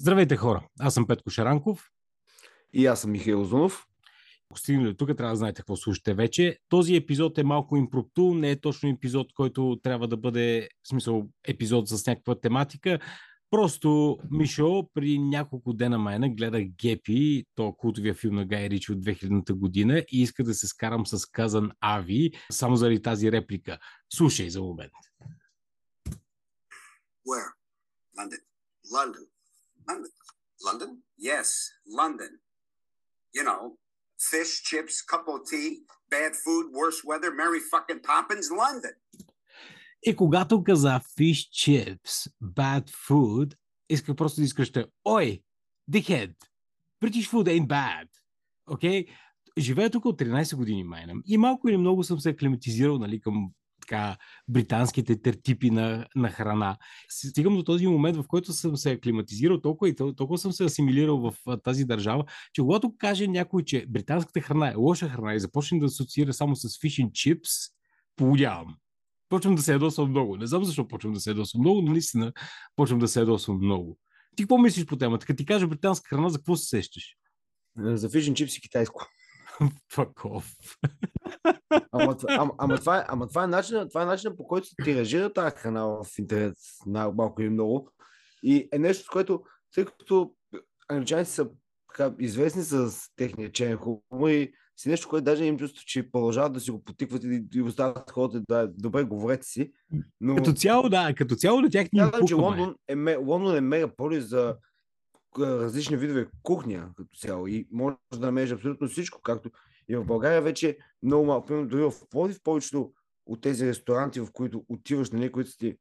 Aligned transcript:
Здравейте 0.00 0.36
хора, 0.36 0.68
аз 0.80 0.94
съм 0.94 1.06
Петко 1.06 1.30
Шаранков. 1.30 1.90
И 2.72 2.86
аз 2.86 3.00
съм 3.00 3.10
Михаил 3.10 3.44
Зунов. 3.44 3.86
Стигнали 4.56 4.96
тук, 4.96 5.16
трябва 5.16 5.32
да 5.32 5.36
знаете 5.36 5.56
какво 5.56 5.76
слушате 5.76 6.14
вече. 6.14 6.58
Този 6.68 6.96
епизод 6.96 7.38
е 7.38 7.42
малко 7.42 7.76
импропту, 7.76 8.34
не 8.34 8.50
е 8.50 8.60
точно 8.60 8.88
епизод, 8.88 9.32
който 9.34 9.80
трябва 9.82 10.08
да 10.08 10.16
бъде, 10.16 10.68
в 10.82 10.88
смисъл, 10.88 11.28
епизод 11.48 11.88
с 11.88 12.06
някаква 12.06 12.40
тематика. 12.40 12.98
Просто 13.50 14.18
Мишо 14.30 14.88
при 14.94 15.18
няколко 15.18 15.72
дена 15.72 15.98
майна 15.98 16.30
гледа 16.30 16.60
Гепи, 16.60 17.44
то 17.54 17.72
култовия 17.72 18.14
филм 18.14 18.34
на 18.34 18.46
Гай 18.46 18.70
Ричи 18.70 18.92
от 18.92 18.98
2000 18.98 19.52
година 19.52 20.04
и 20.12 20.22
иска 20.22 20.44
да 20.44 20.54
се 20.54 20.66
скарам 20.66 21.06
с 21.06 21.26
казан 21.26 21.70
Ави, 21.80 22.32
само 22.50 22.76
заради 22.76 23.02
тази 23.02 23.32
реплика. 23.32 23.78
Слушай 24.14 24.50
за 24.50 24.62
момент. 24.62 24.92
Where? 27.26 27.52
London. 28.18 28.40
London. 28.94 29.27
London. 29.88 30.12
London? 30.68 30.90
Yes, 31.30 31.48
London. 32.00 32.32
You 33.36 33.44
know, 33.44 33.62
fish, 34.18 34.62
chips, 34.68 35.02
cup 35.02 35.28
of 35.28 35.40
tea, 35.50 35.68
bad 36.10 36.32
food, 36.44 36.64
worse 36.72 37.00
weather, 37.04 37.30
Mary 37.40 37.60
fucking 37.72 38.00
Poppins, 38.02 38.50
London. 38.50 38.94
И 40.02 40.16
когато 40.16 40.64
каза 40.64 41.00
fish 41.18 41.50
chips, 41.50 42.32
bad 42.42 42.90
food, 42.90 43.54
иска 43.88 44.14
просто 44.14 44.40
да 44.40 44.44
изкръща 44.44 44.86
Ой, 45.04 45.42
dickhead, 45.90 46.34
British 47.02 47.30
food 47.30 47.48
ain't 47.48 47.66
bad. 47.66 48.08
Окей? 48.66 49.06
Okay? 49.06 49.10
Живея 49.58 49.90
тук 49.90 50.04
от 50.04 50.20
13 50.20 50.56
години 50.56 50.84
майнам 50.84 51.22
и 51.26 51.38
малко 51.38 51.68
или 51.68 51.76
много 51.76 52.04
съм 52.04 52.20
се 52.20 52.28
аклиматизирал 52.28 52.98
нали, 52.98 53.20
към 53.20 53.50
така, 53.88 54.16
британските 54.48 55.22
тертипи 55.22 55.70
на, 55.70 56.06
на 56.16 56.30
храна. 56.30 56.76
Стигам 57.08 57.56
до 57.56 57.62
този 57.62 57.86
момент, 57.86 58.16
в 58.16 58.24
който 58.28 58.52
съм 58.52 58.76
се 58.76 58.90
аклиматизирал 58.90 59.60
толкова 59.60 59.88
и 59.88 59.96
толкова 59.96 60.38
съм 60.38 60.52
се 60.52 60.64
асимилирал 60.64 61.18
в 61.18 61.58
тази 61.62 61.84
държава, 61.84 62.24
че 62.52 62.62
когато 62.62 62.94
каже 62.98 63.26
някой, 63.28 63.64
че 63.64 63.86
британската 63.88 64.40
храна 64.40 64.68
е 64.68 64.74
лоша 64.74 65.08
храна 65.08 65.34
и 65.34 65.40
започне 65.40 65.78
да 65.78 65.86
асоциира 65.86 66.32
само 66.32 66.56
с 66.56 66.68
and 66.68 67.10
chips, 67.10 67.72
полудявам. 68.16 68.76
Почвам 69.28 69.54
да 69.54 69.62
се 69.62 69.72
ядосвам 69.72 70.10
много. 70.10 70.36
Не 70.36 70.46
знам 70.46 70.64
защо 70.64 70.88
почвам 70.88 71.12
да 71.12 71.20
се 71.20 71.30
ядосвам 71.30 71.60
много, 71.60 71.82
но 71.82 71.92
наистина 71.92 72.32
почвам 72.76 72.98
да 72.98 73.08
се 73.08 73.20
ядосвам 73.20 73.56
много. 73.56 73.98
Ти 74.36 74.42
какво 74.42 74.58
мислиш 74.58 74.86
по 74.86 74.96
темата? 74.96 75.26
Като 75.26 75.36
ти 75.36 75.46
кажа 75.46 75.66
британска 75.66 76.08
храна, 76.08 76.28
за 76.28 76.38
какво 76.38 76.56
се 76.56 76.66
сещаш? 76.66 77.16
За 77.78 78.10
фишен 78.10 78.34
чипс 78.34 78.56
и 78.56 78.60
китайско. 78.60 79.06
Fuck 79.92 80.14
off. 80.14 80.44
ама, 81.92 82.16
ама, 82.28 82.52
ама, 82.58 82.78
това 82.78 82.98
е, 82.98 83.04
ама 83.08 83.28
това 83.28 83.44
е 83.44 83.46
начинът, 83.46 83.90
това 83.90 84.02
е 84.02 84.06
начинът 84.06 84.36
по 84.36 84.46
който 84.46 84.66
се 84.66 84.74
тиражира 84.84 85.32
тази 85.32 85.56
храна 85.56 85.86
в 85.86 86.06
интернет 86.18 86.56
на 86.86 87.10
малко 87.10 87.42
или 87.42 87.50
много. 87.50 87.90
И 88.42 88.68
е 88.72 88.78
нещо, 88.78 89.04
с 89.04 89.08
което, 89.08 89.42
тъй 89.74 89.84
като 89.84 90.32
англичаните 90.88 91.30
са 91.30 91.48
така, 91.88 92.14
известни 92.18 92.62
с 92.62 92.94
техния 93.16 93.52
черен 93.52 93.76
хумор 93.76 94.28
и 94.28 94.52
си 94.76 94.88
нещо, 94.88 95.08
което 95.08 95.24
даже 95.24 95.44
им 95.44 95.58
чувство, 95.58 95.82
че 95.86 96.10
продължават 96.10 96.52
да 96.52 96.60
си 96.60 96.70
го 96.70 96.84
потикват 96.84 97.24
и, 97.24 97.44
и 97.54 97.62
остават 97.62 98.10
хората 98.10 98.42
да 98.48 98.68
добре 98.68 99.04
говорете 99.04 99.46
си. 99.46 99.72
Но... 100.20 100.36
Като 100.36 100.52
цяло, 100.52 100.88
да, 100.88 101.14
като 101.16 101.34
цяло 101.34 101.60
на 101.60 101.70
тях 101.70 101.88
ни 101.92 101.98
Казвам, 102.00 102.26
че 102.26 102.34
Лондон 102.34 102.74
е, 102.88 103.16
Лондон 103.16 103.56
е 103.56 103.60
мегаполис 103.60 104.24
за 104.24 104.56
различни 105.46 105.96
видове 105.96 106.28
кухня 106.42 106.90
като 106.96 107.16
цяло 107.16 107.46
и 107.46 107.68
може 107.72 107.96
да 108.12 108.26
намериш 108.26 108.52
абсолютно 108.52 108.88
всичко, 108.88 109.22
както 109.22 109.50
и 109.88 109.96
в 109.96 110.04
България 110.04 110.42
вече 110.42 110.78
много 111.02 111.26
малко, 111.26 111.66
дори 111.66 111.82
в 111.82 111.92
Плодив, 112.10 112.42
повечето 112.42 112.92
от 113.26 113.40
тези 113.40 113.66
ресторанти, 113.66 114.20
в 114.20 114.28
които 114.32 114.64
отиваш, 114.68 115.10
нали, 115.10 115.32
които 115.32 115.50
си 115.50 115.78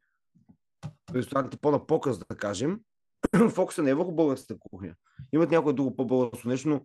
ресторанти 1.16 1.58
по-на 1.58 1.88
показ, 1.88 2.20
да 2.20 2.26
кажем, 2.26 2.80
фокуса 3.50 3.84
не 3.84 3.90
е 3.90 3.96
върху 3.96 4.12
българската 4.12 4.60
кухня. 4.60 4.96
Имат 5.34 5.52
някое 5.52 5.74
друго 5.74 5.96
по-българско 5.96 6.48
нещо, 6.48 6.70
но 6.70 6.82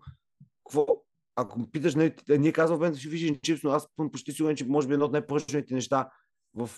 какво, 0.64 0.86
ако 1.36 1.70
питаш, 1.70 1.94
нали, 1.94 2.14
ние 2.28 2.52
казваме 2.52 2.76
в 2.76 2.80
момента 2.80 2.98
си 2.98 3.08
фишен 3.08 3.38
чипс, 3.42 3.62
но 3.62 3.70
аз 3.70 3.88
съм 3.96 4.10
почти 4.10 4.32
сигурен, 4.32 4.56
че 4.56 4.66
може 4.66 4.88
би 4.88 4.94
едно 4.94 5.04
от 5.04 5.12
най-пръчните 5.12 5.74
неща 5.74 6.10
в 6.54 6.70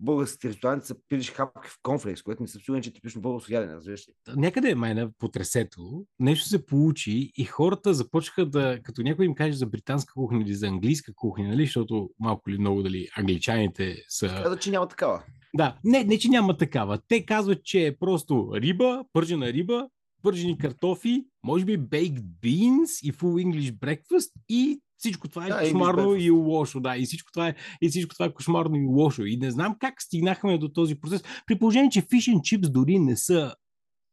българските 0.00 0.48
ресторанти 0.48 0.86
са 0.86 0.96
пилиш 1.08 1.32
хапки 1.32 1.68
в 1.68 1.78
конфлекс, 1.82 2.22
което 2.22 2.42
не 2.42 2.48
съм 2.48 2.60
сигурен, 2.60 2.82
че 2.82 2.92
типично 2.92 3.20
българско 3.20 3.52
ядене, 3.52 3.74
разбираш 3.74 4.08
ли? 4.08 4.12
Някъде 4.36 4.70
е 4.70 4.74
майна 4.74 5.10
по 5.18 5.28
тресето, 5.28 6.06
нещо 6.18 6.48
се 6.48 6.66
получи 6.66 7.32
и 7.36 7.44
хората 7.44 7.94
започнаха 7.94 8.46
да, 8.46 8.80
като 8.82 9.02
някой 9.02 9.24
им 9.24 9.34
каже 9.34 9.56
за 9.56 9.66
британска 9.66 10.14
кухня 10.14 10.42
или 10.42 10.54
за 10.54 10.66
английска 10.66 11.14
кухня, 11.14 11.48
нали, 11.48 11.64
защото 11.64 12.10
малко 12.18 12.50
или 12.50 12.58
много 12.58 12.82
дали 12.82 13.08
англичаните 13.16 13.96
са... 14.08 14.28
Каза, 14.28 14.58
че 14.58 14.70
няма 14.70 14.88
такава. 14.88 15.22
Да, 15.54 15.76
не, 15.84 16.04
не, 16.04 16.18
че 16.18 16.28
няма 16.28 16.56
такава. 16.56 16.98
Те 17.08 17.26
казват, 17.26 17.64
че 17.64 17.86
е 17.86 17.96
просто 17.96 18.50
риба, 18.54 19.04
пържена 19.12 19.52
риба, 19.52 19.88
пържени 20.22 20.58
картофи, 20.58 21.24
може 21.44 21.64
би 21.64 21.78
baked 21.78 22.22
beans 22.42 23.08
и 23.08 23.12
full 23.12 23.44
English 23.44 23.72
breakfast 23.72 24.32
и 24.48 24.80
всичко 25.00 25.28
това 25.28 25.46
е 25.46 25.48
да, 25.48 25.60
кошмарно 25.60 26.14
и 26.14 26.30
лошо, 26.30 26.80
да, 26.80 26.96
и 26.96 27.04
всичко, 27.04 27.32
това 27.32 27.48
е, 27.48 27.54
и 27.82 27.88
всичко 27.88 28.14
това 28.14 28.26
е 28.26 28.34
кошмарно 28.34 28.76
и 28.76 28.86
лошо. 28.86 29.24
И 29.24 29.36
не 29.36 29.50
знам 29.50 29.76
как 29.80 30.02
стигнахме 30.02 30.58
до 30.58 30.68
този 30.68 30.94
процес, 30.94 31.22
при 31.46 31.58
положение, 31.58 31.90
че 31.90 32.02
fish 32.02 32.34
and 32.34 32.40
chips 32.40 32.68
дори 32.68 32.98
не 32.98 33.16
са 33.16 33.54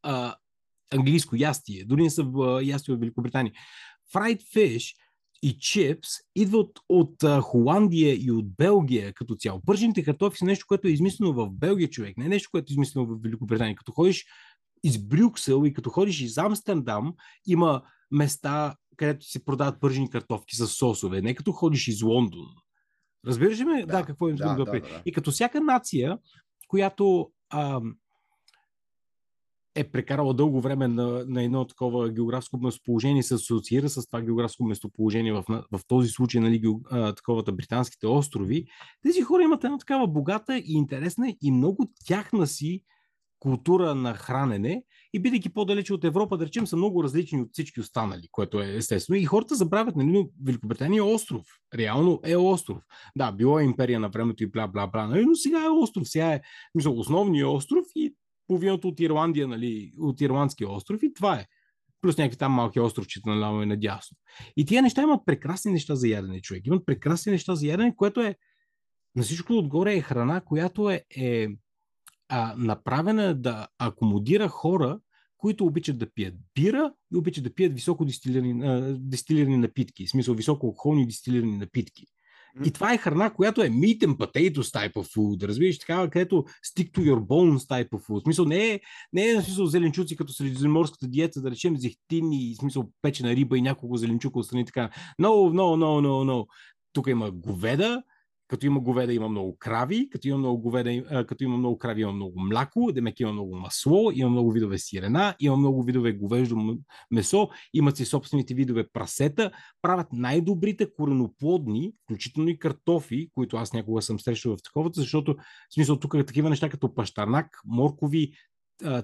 а, 0.03 0.36
английско 0.94 1.36
ястие, 1.36 1.86
дори 1.86 2.03
не 2.03 2.09
са 2.09 2.31
а, 2.36 2.62
ястие 2.64 2.96
в 2.96 3.00
Великобритания. 3.00 3.53
Fried 4.14 4.42
fish 4.42 4.96
и 5.44 5.58
чипс 5.59 6.09
идват 6.36 6.80
от 6.90 7.24
а, 7.24 7.42
Холандия 7.42 8.18
и 8.25 8.31
от 8.31 8.56
Белгия 8.56 9.14
като 9.14 9.36
цяло. 9.36 9.62
Пържените 9.66 10.04
картофи 10.04 10.38
са 10.38 10.46
нещо, 10.46 10.66
което 10.68 10.88
е 10.88 10.92
измислено 10.92 11.34
в 11.34 11.50
Белгия, 11.50 11.90
човек, 11.90 12.18
не 12.18 12.25
е 12.25 12.30
нещо, 12.30 12.50
което 12.52 12.72
е 12.72 12.74
измислено 12.74 13.06
в 13.06 13.19
Великобритания. 13.24 13.75
Като 13.75 13.92
ходиш 13.92 14.25
из 14.84 14.98
Брюксел 14.98 15.64
и 15.66 15.74
като 15.74 15.90
ходиш 15.90 16.22
из 16.22 16.38
Амстердам, 16.38 17.14
има 17.48 17.81
места, 18.12 18.75
където 18.97 19.25
се 19.25 19.46
продават 19.46 19.81
пържени 19.81 20.09
картофки 20.09 20.56
с 20.56 20.68
сосове, 20.68 21.22
не 21.22 21.35
като 21.35 21.52
ходиш 21.52 21.88
из 21.88 22.03
Лондон. 22.03 22.46
Разбираш 23.28 23.59
ли 23.59 23.63
ме? 23.63 23.85
Да, 23.85 23.85
да 23.85 24.06
какво 24.06 24.30
им 24.30 24.35
да, 24.35 24.56
да, 24.56 24.66
да, 24.66 24.72
да. 24.72 25.02
И 25.06 25.12
като 25.12 25.31
всяка 25.31 25.62
нация, 25.62 26.18
която 26.68 27.31
а, 27.50 27.81
е 29.75 29.84
прекарала 29.84 30.34
дълго 30.34 30.62
време 30.62 30.88
на, 30.88 31.25
на 31.28 31.44
едно 31.44 31.66
такова 31.66 32.09
географско 32.09 32.57
местоположение, 32.57 33.24
се 33.24 33.34
асоциира 33.34 33.90
с 33.90 34.07
това 34.07 34.22
географско 34.22 34.63
местоположение 34.63 35.34
в, 35.34 35.44
в 35.47 35.80
този 35.88 36.09
случай, 36.09 36.41
нали, 36.41 36.75
а, 36.91 37.13
таковата 37.13 37.52
британските 37.52 38.07
острови, 38.07 38.66
тези 39.03 39.22
хора 39.22 39.44
имат 39.44 39.63
една 39.63 39.78
такава 39.78 40.07
богата 40.07 40.57
и 40.57 40.74
интересна 40.74 41.36
и 41.41 41.52
много 41.52 41.91
тяхна 42.06 42.47
си 42.47 42.84
култура 43.40 43.96
на 43.96 44.13
хранене 44.13 44.84
и 45.17 45.22
бидейки 45.22 45.50
по-далече 45.50 45.94
от 45.94 46.03
Европа, 46.03 46.38
да 46.38 46.45
речем, 46.45 46.67
са 46.67 46.78
много 46.78 47.03
различни 47.03 47.41
от 47.41 47.50
всички 47.51 47.79
останали, 47.79 48.28
което 48.31 48.61
е 48.61 48.75
естествено. 48.75 49.19
И 49.19 49.25
хората 49.25 49.55
забравят, 49.55 49.95
нали, 49.95 50.07
но 50.07 50.29
Великобритания 50.44 51.00
е 51.00 51.01
остров. 51.01 51.45
Реално 51.75 52.19
е 52.23 52.35
остров. 52.35 52.78
Да, 53.16 53.31
било 53.31 53.59
е 53.59 53.63
империя 53.63 54.00
на 54.00 54.09
времето 54.09 54.44
и 54.44 54.51
бла-бла-бла, 54.51 55.07
нали, 55.07 55.25
но 55.25 55.35
сега 55.35 55.63
е 55.66 55.69
остров. 55.69 56.09
Сега 56.09 56.33
е 56.33 56.41
мисъл, 56.75 57.00
основният 57.00 57.50
остров 57.50 57.85
и 57.95 58.16
половината 58.47 58.88
от 58.88 59.00
Ирландия, 59.00 59.47
нали, 59.47 59.91
от 60.00 60.22
Ирландския 60.22 60.72
остров 60.72 61.00
и 61.03 61.13
това 61.13 61.35
е. 61.35 61.45
Плюс 62.01 62.17
някакви 62.17 62.38
там 62.38 62.51
малки 62.51 62.79
островчета 62.79 63.29
наляво 63.29 63.63
и 63.63 63.66
надясно. 63.66 64.17
И 64.57 64.66
тия 64.66 64.81
неща 64.81 65.01
имат 65.01 65.25
прекрасни 65.25 65.72
неща 65.72 65.95
за 65.95 66.07
ядене, 66.07 66.41
човек. 66.41 66.67
Имат 66.67 66.85
прекрасни 66.85 67.31
неща 67.31 67.56
за 67.56 67.67
ядене, 67.67 67.95
което 67.95 68.22
е 68.22 68.35
на 69.16 69.23
всичко 69.23 69.53
отгоре 69.53 69.95
е 69.95 70.01
храна, 70.01 70.41
която 70.41 70.89
е, 70.89 71.03
е 71.16 71.47
а, 72.29 72.56
направена 72.57 73.35
да 73.35 73.67
акомодира 73.79 74.47
хора, 74.47 75.00
които 75.38 75.66
обичат 75.66 75.98
да 75.98 76.14
пият 76.14 76.34
бира 76.56 76.94
и 77.14 77.18
обичат 77.18 77.44
да 77.44 77.53
пият 77.53 77.74
високо 77.74 78.06
дистилирани, 78.06 78.94
дистилирани 79.00 79.58
напитки, 79.58 80.06
в 80.06 80.09
смисъл 80.09 80.36
високо 80.36 80.68
алкохолни 80.68 81.08
дистилирани 81.08 81.58
напитки. 81.58 82.06
И 82.66 82.72
това 82.72 82.94
е 82.94 82.98
храна, 82.98 83.30
която 83.30 83.62
е 83.62 83.70
meat 83.70 84.00
and 84.00 84.18
potatoes 84.18 84.62
type 84.62 84.94
of 84.94 85.16
food, 85.16 85.48
разбираш, 85.48 85.80
такава, 85.80 86.09
където 86.09 86.36
stick 86.66 86.92
to 86.92 87.00
your 87.00 87.20
bones 87.20 87.58
type 87.58 87.90
of 87.90 88.08
food. 88.08 88.20
В 88.20 88.24
смисъл 88.24 88.46
не 88.46 88.74
е, 88.74 88.80
не 89.14 89.30
е 89.30 89.34
на 89.34 89.42
смисъл 89.42 89.66
зеленчуци 89.66 90.16
като 90.16 90.34
средиземноморската 90.34 91.07
диета, 91.07 91.42
да 91.42 91.51
речем 91.51 91.78
зехтин 91.78 92.31
и 92.33 92.56
смисъл 92.60 92.92
печена 93.01 93.36
риба 93.36 93.57
и 93.57 93.62
няколко 93.62 93.98
зеленчука 93.98 94.40
отстрани 94.40 94.66
така. 94.66 94.90
No, 95.22 95.28
no, 95.28 95.83
no, 95.83 96.07
no, 96.07 96.31
no. 96.31 96.45
Тук 96.94 97.07
има 97.07 97.31
говеда, 97.31 98.04
като 98.47 98.65
има 98.65 98.79
говеда, 98.79 99.13
има 99.13 99.29
много 99.29 99.57
крави, 99.57 100.09
като 100.09 100.27
има 100.27 100.38
много 100.38 100.61
говеда, 100.61 101.25
като 101.27 101.44
има 101.44 101.57
много 101.57 101.77
крави, 101.77 102.01
има 102.01 102.11
много 102.11 102.39
мляко, 102.39 102.91
демек 102.91 103.19
има 103.19 103.33
много 103.33 103.55
масло, 103.55 104.11
има 104.13 104.29
много 104.29 104.51
видове 104.51 104.77
сирена, 104.77 105.35
има 105.39 105.57
много 105.57 105.83
видове 105.83 106.13
говеждо 106.13 106.77
месо, 107.11 107.49
имат 107.73 107.97
си 107.97 108.05
собствените 108.05 108.53
видове 108.53 108.88
прасета, 108.94 109.51
правят 109.81 110.07
най-добрите 110.13 110.94
кореноплодни, 110.94 111.94
включително 112.03 112.49
и 112.49 112.59
картофи, 112.59 113.29
които 113.33 113.57
аз 113.57 113.73
някога 113.73 114.01
съм 114.01 114.19
срещал 114.19 114.57
в 114.57 114.63
таковата, 114.63 115.01
защото 115.01 115.35
в 115.69 115.73
смисъл 115.73 115.99
тук 115.99 116.13
е 116.13 116.25
такива 116.25 116.49
неща 116.49 116.69
като 116.69 116.95
пащарнак, 116.95 117.61
моркови, 117.65 118.31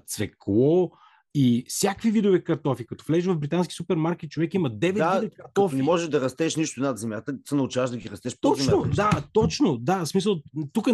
цвекло, 0.07 0.91
и 1.33 1.65
всякакви 1.68 2.12
видове 2.12 2.44
картофи. 2.44 2.85
Като 2.85 3.06
влезеш 3.07 3.25
в 3.25 3.39
британски 3.39 3.75
супермаркет, 3.75 4.30
човек 4.30 4.53
има 4.53 4.71
9 4.71 4.94
да, 4.94 5.19
вида 5.19 5.35
картофи. 5.35 5.75
не 5.75 5.83
можеш 5.83 6.07
да 6.07 6.21
растеш 6.21 6.56
нищо 6.56 6.81
над 6.81 6.97
земята, 6.97 7.38
се 7.45 7.56
научаваш 7.56 7.89
да 7.89 7.97
ги 7.97 8.09
растеш 8.09 8.33
по 8.33 8.50
Точно, 8.50 8.65
земята. 8.65 8.89
да, 8.89 9.24
точно, 9.33 9.77
да. 9.77 10.06
В 10.06 10.07
смисъл, 10.07 10.41
тук 10.74 10.88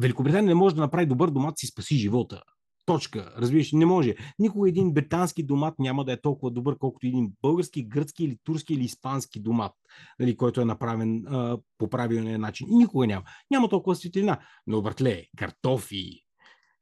Великобритания 0.00 0.46
не 0.46 0.54
може 0.54 0.74
да 0.74 0.80
направи 0.80 1.06
добър 1.06 1.30
домат 1.30 1.58
си 1.58 1.66
спаси 1.66 1.96
живота. 1.96 2.42
Точка. 2.86 3.32
Разбираш, 3.38 3.72
не 3.72 3.86
може. 3.86 4.14
Никога 4.38 4.68
един 4.68 4.92
британски 4.92 5.42
домат 5.42 5.78
няма 5.78 6.04
да 6.04 6.12
е 6.12 6.20
толкова 6.20 6.50
добър, 6.50 6.78
колкото 6.78 7.06
един 7.06 7.32
български, 7.42 7.82
гръцки 7.82 8.24
или 8.24 8.38
турски 8.44 8.74
или 8.74 8.84
испански 8.84 9.40
домат, 9.40 9.72
нали, 10.20 10.36
който 10.36 10.60
е 10.60 10.64
направен 10.64 11.24
а, 11.26 11.58
по 11.78 11.90
правилния 11.90 12.38
начин. 12.38 12.66
Никога 12.70 13.06
няма. 13.06 13.22
Няма 13.50 13.68
толкова 13.68 13.96
светлина. 13.96 14.38
Но, 14.66 14.82
братле, 14.82 15.24
картофи, 15.36 16.23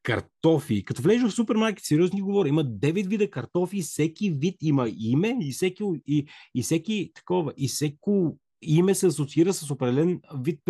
картофи. 0.02 0.84
Като 0.84 1.02
влезеш 1.02 1.22
в 1.22 1.34
супермаркет, 1.34 1.84
сериозно 1.84 2.24
говоря, 2.24 2.48
има 2.48 2.64
9 2.64 3.06
вида 3.06 3.30
картофи, 3.30 3.82
всеки 3.82 4.30
вид 4.30 4.56
има 4.60 4.88
име 4.98 5.38
и 5.40 5.52
всеки, 5.52 5.84
и, 6.06 6.26
и 6.54 6.62
всеки 6.62 7.10
такова, 7.14 7.52
и 7.56 7.68
всеко 7.68 8.36
име 8.62 8.94
се 8.94 9.06
асоциира 9.06 9.52
с 9.52 9.70
определен 9.70 10.20
вид 10.40 10.60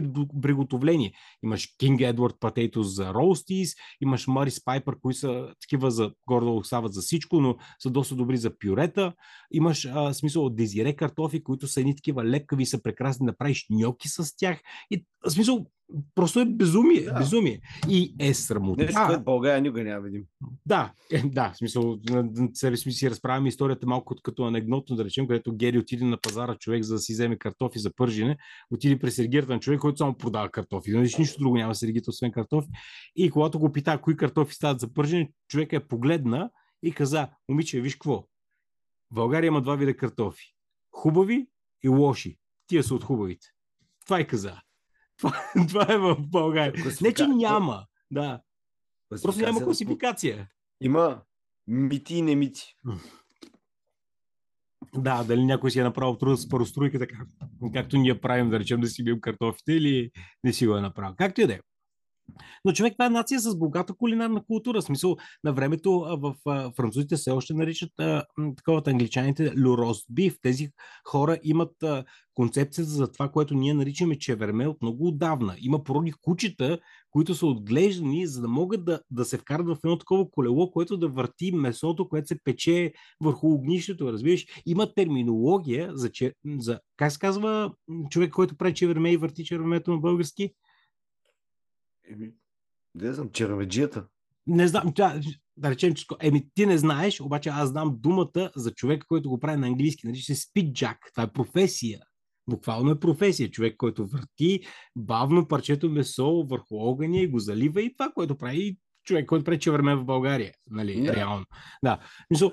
приготовление. 0.43 1.13
Имаш 1.45 1.69
King 1.83 2.15
Edward 2.15 2.39
Potatoes 2.39 2.81
за 2.81 3.13
Roasties, 3.13 3.79
имаш 4.01 4.27
Марис 4.27 4.65
Пайпер, 4.65 4.95
които 5.03 5.19
са 5.19 5.55
такива 5.61 5.91
за 5.91 6.13
гордо 6.29 6.57
остават 6.57 6.93
за 6.93 7.01
всичко, 7.01 7.41
но 7.41 7.57
са 7.79 7.91
доста 7.91 8.15
добри 8.15 8.37
за 8.37 8.59
пюрета. 8.59 9.13
Имаш 9.53 9.89
а, 9.93 10.15
смисъл 10.15 10.45
от 10.45 10.57
дезире 10.57 10.97
картофи, 10.97 11.43
които 11.43 11.67
са 11.67 11.81
едни 11.81 11.97
такива 11.97 12.25
лекави, 12.25 12.67
са 12.67 12.83
прекрасни 12.83 13.27
да 13.27 13.37
правиш 13.37 13.67
ньоки 13.71 14.09
с 14.09 14.37
тях. 14.37 14.61
И 14.91 15.05
смисъл, 15.29 15.67
Просто 16.15 16.41
е 16.41 16.45
безумие. 16.45 17.05
Да. 17.05 17.13
безумие. 17.13 17.61
И 17.89 18.15
е 18.19 18.35
срамота. 18.35 18.85
Нещо, 18.85 19.01
което 19.07 19.25
България 19.25 19.61
никога 19.61 19.85
няма 19.85 20.01
видим. 20.01 20.25
Да, 20.67 20.93
е, 21.13 21.23
да, 21.23 21.53
в 21.53 21.57
смисъл, 21.57 21.99
себе 22.55 22.77
си, 22.77 22.91
си 22.91 23.11
разправяме 23.11 23.49
историята 23.49 23.87
малко 23.87 24.15
като 24.23 24.45
анекдотно, 24.45 24.97
да 24.97 25.05
речем, 25.05 25.27
където 25.27 25.57
Гери 25.57 25.79
отиде 25.79 26.05
на 26.05 26.17
пазара 26.17 26.55
човек, 26.55 26.83
за 26.83 26.95
да 26.95 27.01
си 27.01 27.13
вземе 27.13 27.39
картофи 27.39 27.79
за 27.79 27.95
пържене, 27.97 28.37
отиде 28.71 28.99
при 28.99 29.11
сергията 29.11 29.53
на 29.53 29.61
човек, 29.61 29.81
който 29.81 29.99
само 29.99 30.15
продава 30.15 30.49
картофи. 30.49 30.91
Нали, 30.91 31.11
нищо 31.19 31.39
друго 31.39 31.57
няма 31.57 31.75
сергията, 31.75 32.11
освен 32.11 32.33
картофи. 32.33 32.69
И 33.17 33.31
когато 33.31 33.59
го 33.59 33.73
пита 33.73 33.99
кои 33.99 34.17
картофи 34.17 34.55
стават 34.55 34.81
за 34.81 34.93
пържене, 34.93 35.31
човек 35.49 35.73
е 35.73 35.81
погледна 35.81 36.51
и 36.83 36.93
каза, 36.93 37.29
момиче, 37.49 37.81
виж 37.81 37.95
какво, 37.95 38.25
в 39.11 39.15
България 39.15 39.49
има 39.49 39.63
два 39.63 39.77
вида 39.77 39.97
картофи. 39.97 40.55
Хубави 40.91 41.47
и 41.85 41.89
лоши. 41.89 42.39
Тия 42.67 42.83
са 42.83 42.95
от 42.95 43.05
хубавите. 43.05 43.47
Това 44.05 44.19
е 44.19 44.27
каза. 44.27 44.61
Това, 45.19 45.43
това 45.69 45.87
е 45.95 45.99
в 45.99 46.17
България. 46.21 46.85
Не, 47.01 47.15
че 47.15 47.27
няма. 47.27 47.87
Да. 48.11 48.41
Просто 49.23 49.41
няма 49.41 49.65
класификация. 49.65 50.49
Има 50.81 51.23
мити 51.67 52.15
и 52.15 52.23
не 52.23 52.37
мити. 52.37 52.77
Да, 54.95 55.25
дали 55.25 55.45
някой 55.45 55.71
си 55.71 55.79
е 55.79 55.83
направил 55.83 56.17
труда 56.17 56.37
с 56.37 56.49
паростройката, 56.49 57.07
как, 57.07 57.29
както 57.75 57.97
ние 57.97 58.21
правим, 58.21 58.51
да 58.51 58.59
речем, 58.59 58.81
да 58.81 58.87
си 58.87 59.05
бил 59.05 59.21
картофите 59.21 59.73
или 59.73 60.11
не 60.45 60.53
си 60.53 60.67
го 60.67 60.77
е 60.77 60.81
направил. 60.81 61.15
Както 61.19 61.41
и 61.41 61.47
да 61.47 61.53
е. 61.53 61.61
Но 62.65 62.73
човек, 62.73 62.93
това 62.93 63.07
е 63.07 63.11
нация 63.11 63.41
с 63.41 63.57
богата 63.57 63.95
кулинарна 63.95 64.45
култура. 64.45 64.81
В 64.81 64.85
смисъл, 64.85 65.17
на 65.45 65.53
времето 65.53 65.91
в 66.01 66.35
французите 66.77 67.17
все 67.17 67.31
още 67.31 67.55
наричат 67.55 67.91
а, 67.99 68.25
таковата 68.57 68.91
англичаните 68.91 69.53
люрост 69.57 70.07
биф. 70.11 70.37
Тези 70.43 70.69
хора 71.09 71.39
имат 71.43 71.83
а, 71.83 72.05
концепцията 72.35 72.91
за 72.91 73.13
това, 73.13 73.29
което 73.29 73.55
ние 73.55 73.75
наричаме 73.75 74.19
чеверме 74.19 74.69
от 74.69 74.83
много 74.83 75.07
отдавна. 75.07 75.57
Има 75.59 75.85
породи 75.85 76.13
кучета, 76.23 76.79
които 77.11 77.35
са 77.35 77.47
отглеждани, 77.47 78.27
за 78.27 78.41
да 78.41 78.49
могат 78.49 78.85
да, 78.85 79.01
да 79.11 79.25
се 79.25 79.39
вкарат 79.39 79.67
в 79.67 79.77
едно 79.85 79.99
такова 79.99 80.31
колело, 80.31 80.71
което 80.71 80.97
да 80.97 81.09
върти 81.09 81.53
месото, 81.53 82.09
което 82.09 82.29
се 82.29 82.39
пече 82.45 82.93
върху 83.21 83.49
огнището. 83.49 84.13
Разбираш, 84.13 84.47
има 84.67 84.95
терминология 84.95 85.91
за, 85.95 86.11
за 86.59 86.81
как 86.97 87.13
се 87.13 87.19
казва 87.19 87.73
човек, 88.11 88.31
който 88.31 88.57
прави 88.57 88.75
чеверме 88.75 89.13
и 89.13 89.17
върти 89.17 89.45
червемето 89.45 89.91
на 89.91 89.99
български? 89.99 90.53
Еми, 92.13 92.33
не 92.95 93.13
знам, 93.13 93.31
черведжията. 93.31 94.07
Не 94.47 94.69
знам, 94.69 94.93
тя, 94.95 95.21
да 95.57 95.71
речем, 95.71 95.95
че 95.95 96.07
еми, 96.21 96.49
ти 96.55 96.67
не 96.67 96.79
знаеш, 96.79 97.21
обаче 97.21 97.49
аз 97.49 97.69
знам 97.69 97.97
думата 98.01 98.51
за 98.57 98.75
човека, 98.75 99.07
който 99.07 99.29
го 99.29 99.41
прави 99.41 99.61
на 99.61 99.67
английски. 99.67 100.07
Нарича 100.07 100.35
се 100.35 100.35
спиджак. 100.35 100.99
Това 101.15 101.25
е 101.25 101.33
професия. 101.33 102.01
Буквално 102.51 102.91
е 102.91 103.01
професия. 103.01 103.51
Човек, 103.51 103.77
който 103.77 104.07
върти 104.07 104.61
бавно 104.97 105.49
парчето 105.49 105.91
месо 105.91 106.47
върху 106.51 106.77
огъня 106.77 107.21
и 107.21 107.29
го 107.29 107.39
залива 107.39 107.83
и 107.83 107.93
това, 107.93 108.13
което 108.15 108.37
прави 108.37 108.77
човек, 109.05 109.27
който 109.27 109.45
пречи 109.45 109.71
време 109.71 109.97
в 109.97 110.05
България, 110.05 110.53
нали, 110.71 110.97
yeah. 110.97 111.17
реално. 111.17 111.45
Да. 111.85 111.99
Мисъл, 112.31 112.53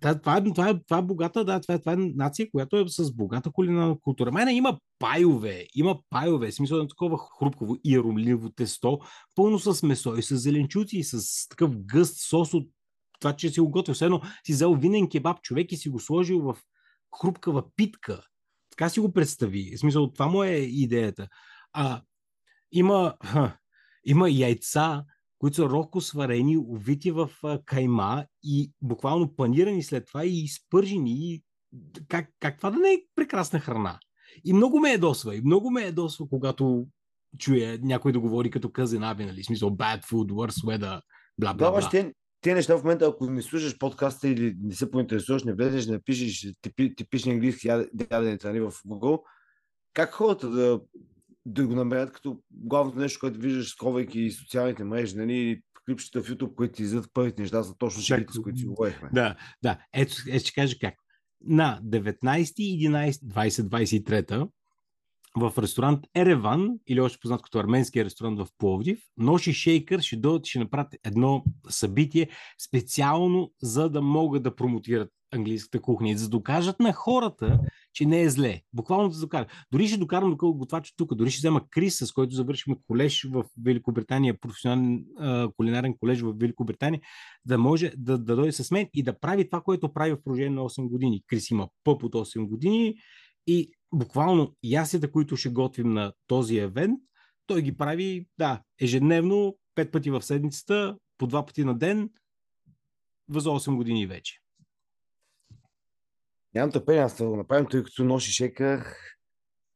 това, 0.00 0.20
това, 0.20 0.36
е, 0.36 0.44
това, 0.44 0.68
е, 0.68 0.74
това 0.88 0.98
е 0.98 1.02
богата, 1.02 1.44
да, 1.44 1.60
това 1.60 1.74
е, 1.74 1.78
това 1.78 1.92
е 1.92 1.96
нация, 1.96 2.50
която 2.50 2.76
е 2.76 2.84
с 2.88 3.14
богата 3.14 3.50
кулинарна 3.50 4.00
култура. 4.00 4.32
Мене 4.32 4.52
има 4.52 4.78
пайове, 4.98 5.66
има 5.74 5.98
пайове, 6.10 6.52
смисъл 6.52 6.78
на 6.78 6.88
такова 6.88 7.18
хрупково 7.38 7.76
и 7.84 7.98
ромливо 7.98 8.50
тесто, 8.50 8.98
пълно 9.34 9.58
с 9.58 9.82
месо 9.82 10.16
и 10.16 10.22
с 10.22 10.36
зеленчуци 10.36 10.98
и 10.98 11.04
с 11.04 11.48
такъв 11.48 11.76
гъст 11.76 12.16
сос 12.28 12.54
от 12.54 12.68
това, 13.20 13.36
че 13.36 13.48
си 13.48 13.60
го 13.60 13.70
готвил. 13.70 13.94
Все 13.94 14.04
едно 14.04 14.20
си 14.46 14.52
взел 14.52 14.74
винен 14.74 15.08
кебаб 15.08 15.42
човек 15.42 15.72
и 15.72 15.76
си 15.76 15.88
го 15.88 16.00
сложил 16.00 16.40
в 16.40 16.56
хрупкава 17.20 17.64
питка. 17.76 18.22
Така 18.70 18.88
си 18.88 19.00
го 19.00 19.12
представи. 19.12 19.76
В 19.76 19.80
смисъл, 19.80 20.12
това 20.12 20.26
му 20.26 20.42
е 20.42 20.54
идеята. 20.56 21.28
А, 21.72 22.02
има, 22.72 23.14
ха, 23.24 23.58
има 24.04 24.30
яйца, 24.30 25.04
които 25.38 25.56
са 25.56 25.64
роко 25.64 26.00
сварени, 26.00 26.56
увити 26.56 27.10
в 27.10 27.30
кайма 27.64 28.26
и 28.42 28.72
буквално 28.82 29.36
панирани 29.36 29.82
след 29.82 30.06
това 30.06 30.24
и 30.24 30.44
изпържени. 30.44 31.12
И 31.12 31.42
как, 32.08 32.28
как 32.40 32.56
това 32.56 32.70
да 32.70 32.78
не 32.78 32.92
е 32.92 33.02
прекрасна 33.14 33.60
храна? 33.60 33.98
И 34.44 34.52
много 34.52 34.80
ме 34.80 34.92
ядосва. 34.92 35.36
И 35.36 35.40
много 35.40 35.70
ме 35.70 35.82
ядосва, 35.82 36.28
когато 36.28 36.86
чуя 37.38 37.78
някой 37.82 38.12
да 38.12 38.20
говори 38.20 38.50
като 38.50 38.72
къзен 38.72 39.02
аби, 39.02 39.24
нали? 39.24 39.44
Смисъл 39.44 39.70
bad 39.70 40.04
food, 40.04 40.32
worse 40.32 40.64
weather, 40.64 41.00
бла, 41.38 41.54
бла, 41.54 41.70
бла. 41.70 41.88
Да, 41.92 42.12
те 42.40 42.54
неща 42.54 42.78
в 42.78 42.82
момента, 42.82 43.06
ако 43.06 43.30
не 43.30 43.42
слушаш 43.42 43.78
подкаста 43.78 44.28
или 44.28 44.56
не 44.62 44.74
се 44.74 44.90
поинтересуваш, 44.90 45.44
не 45.44 45.54
влезеш, 45.54 45.86
не 45.86 46.02
пишеш 46.02 46.52
типични 46.96 47.32
английски 47.32 47.68
яденец 47.68 48.44
нали, 48.44 48.60
в 48.60 48.70
Google, 48.70 49.22
как 49.94 50.12
хората 50.12 50.50
да 50.50 50.80
да 51.48 51.66
го 51.66 51.74
намерят 51.74 52.12
като 52.12 52.40
главното 52.50 52.98
нещо, 52.98 53.20
което 53.20 53.40
виждаш, 53.40 53.70
сковайки 53.70 54.30
социалните 54.30 54.84
мрежи, 54.84 55.16
нали, 55.16 55.62
клипчета 55.86 56.22
в 56.22 56.28
YouTube, 56.28 56.54
които 56.54 56.74
ти 56.74 56.82
излизат 56.82 57.10
първите 57.12 57.42
неща, 57.42 57.62
са 57.62 57.74
точно 57.78 58.02
шегите, 58.02 58.32
с 58.32 58.40
които 58.40 58.58
си 58.58 58.66
говорихме. 58.66 59.08
Да, 59.12 59.36
да. 59.62 59.78
Ето, 59.92 60.14
ето 60.28 60.44
ще 60.44 60.52
кажа 60.52 60.76
как. 60.80 60.94
На 61.40 61.80
19.11.2023 61.84 64.48
в 65.38 65.52
ресторант 65.58 66.06
Ереван, 66.14 66.70
или 66.86 67.00
още 67.00 67.18
познат 67.20 67.42
като 67.42 67.58
арменския 67.58 68.04
ресторант 68.04 68.38
в 68.38 68.46
Пловдив, 68.58 68.98
Ноши 69.16 69.52
Шейкър 69.52 70.00
ще 70.00 70.16
дойдат 70.16 70.46
ще 70.46 70.58
направят 70.58 70.94
едно 71.04 71.44
събитие 71.68 72.28
специално 72.68 73.52
за 73.62 73.88
да 73.88 74.02
могат 74.02 74.42
да 74.42 74.54
промотират 74.54 75.10
английската 75.32 75.82
кухня 75.82 76.10
и 76.10 76.14
да 76.14 76.28
докажат 76.28 76.80
на 76.80 76.92
хората, 76.92 77.60
че 77.92 78.06
не 78.06 78.22
е 78.22 78.30
зле. 78.30 78.60
Буквално 78.72 79.08
да 79.08 79.20
докара. 79.20 79.46
Дори 79.72 79.88
ще 79.88 79.98
докарам 79.98 80.36
до 80.36 80.52
готвача 80.52 80.92
тук. 80.96 81.14
Дори 81.14 81.30
ще 81.30 81.38
взема 81.38 81.60
Крис, 81.70 81.98
с 81.98 82.12
който 82.12 82.34
завършихме 82.34 82.76
колеж 82.86 83.26
в 83.30 83.44
Великобритания, 83.64 84.40
професионален 84.40 85.04
кулинарен 85.56 85.94
колеж 86.00 86.20
в 86.20 86.34
Великобритания, 86.38 87.00
да 87.44 87.58
може 87.58 87.92
да, 87.96 88.18
да 88.18 88.36
дойде 88.36 88.52
с 88.52 88.70
мен 88.70 88.88
и 88.94 89.02
да 89.02 89.18
прави 89.18 89.50
това, 89.50 89.60
което 89.60 89.92
прави 89.92 90.12
в 90.12 90.22
продължение 90.24 90.50
на 90.50 90.60
8 90.60 90.88
години. 90.88 91.22
Крис 91.26 91.50
има 91.50 91.68
пъп 91.84 92.02
от 92.02 92.12
8 92.12 92.46
години 92.46 92.94
и 93.48 93.72
буквално 93.92 94.56
ясите, 94.62 95.12
които 95.12 95.36
ще 95.36 95.48
готвим 95.48 95.92
на 95.92 96.12
този 96.26 96.58
евент, 96.58 97.00
той 97.46 97.62
ги 97.62 97.76
прави, 97.76 98.26
да, 98.38 98.62
ежедневно, 98.80 99.58
пет 99.74 99.92
пъти 99.92 100.10
в 100.10 100.22
седмицата, 100.22 100.98
по 101.18 101.26
два 101.26 101.46
пъти 101.46 101.64
на 101.64 101.78
ден, 101.78 102.10
за 103.30 103.50
8 103.50 103.76
години 103.76 104.06
вече. 104.06 104.40
Нямам 106.54 106.72
търпение 106.72 107.06
да 107.18 107.28
го 107.28 107.36
направим, 107.36 107.66
тъй 107.70 107.84
като 107.84 108.04
носи 108.04 108.32
шека. 108.32 108.96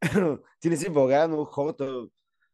Ти 0.60 0.70
не 0.70 0.76
си 0.76 0.88
в 0.88 0.92
България, 0.92 1.28
но 1.28 1.44
хората 1.44 2.06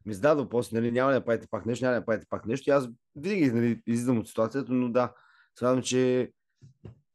ми 0.05 0.13
зададат 0.13 0.43
въпрос, 0.43 0.71
нали, 0.71 0.91
няма 0.91 1.11
да 1.11 1.17
направите 1.17 1.47
пак 1.51 1.65
нещо, 1.65 1.85
няма 1.85 1.93
да 1.93 1.99
направите 1.99 2.27
пак 2.29 2.45
нещо. 2.45 2.69
И 2.69 2.73
аз 2.73 2.89
винаги 3.15 3.51
нали, 3.51 3.81
излизам 3.87 4.17
от 4.17 4.27
ситуацията, 4.27 4.73
но 4.73 4.91
да, 4.91 5.13
смятам, 5.59 5.81
че 5.81 6.31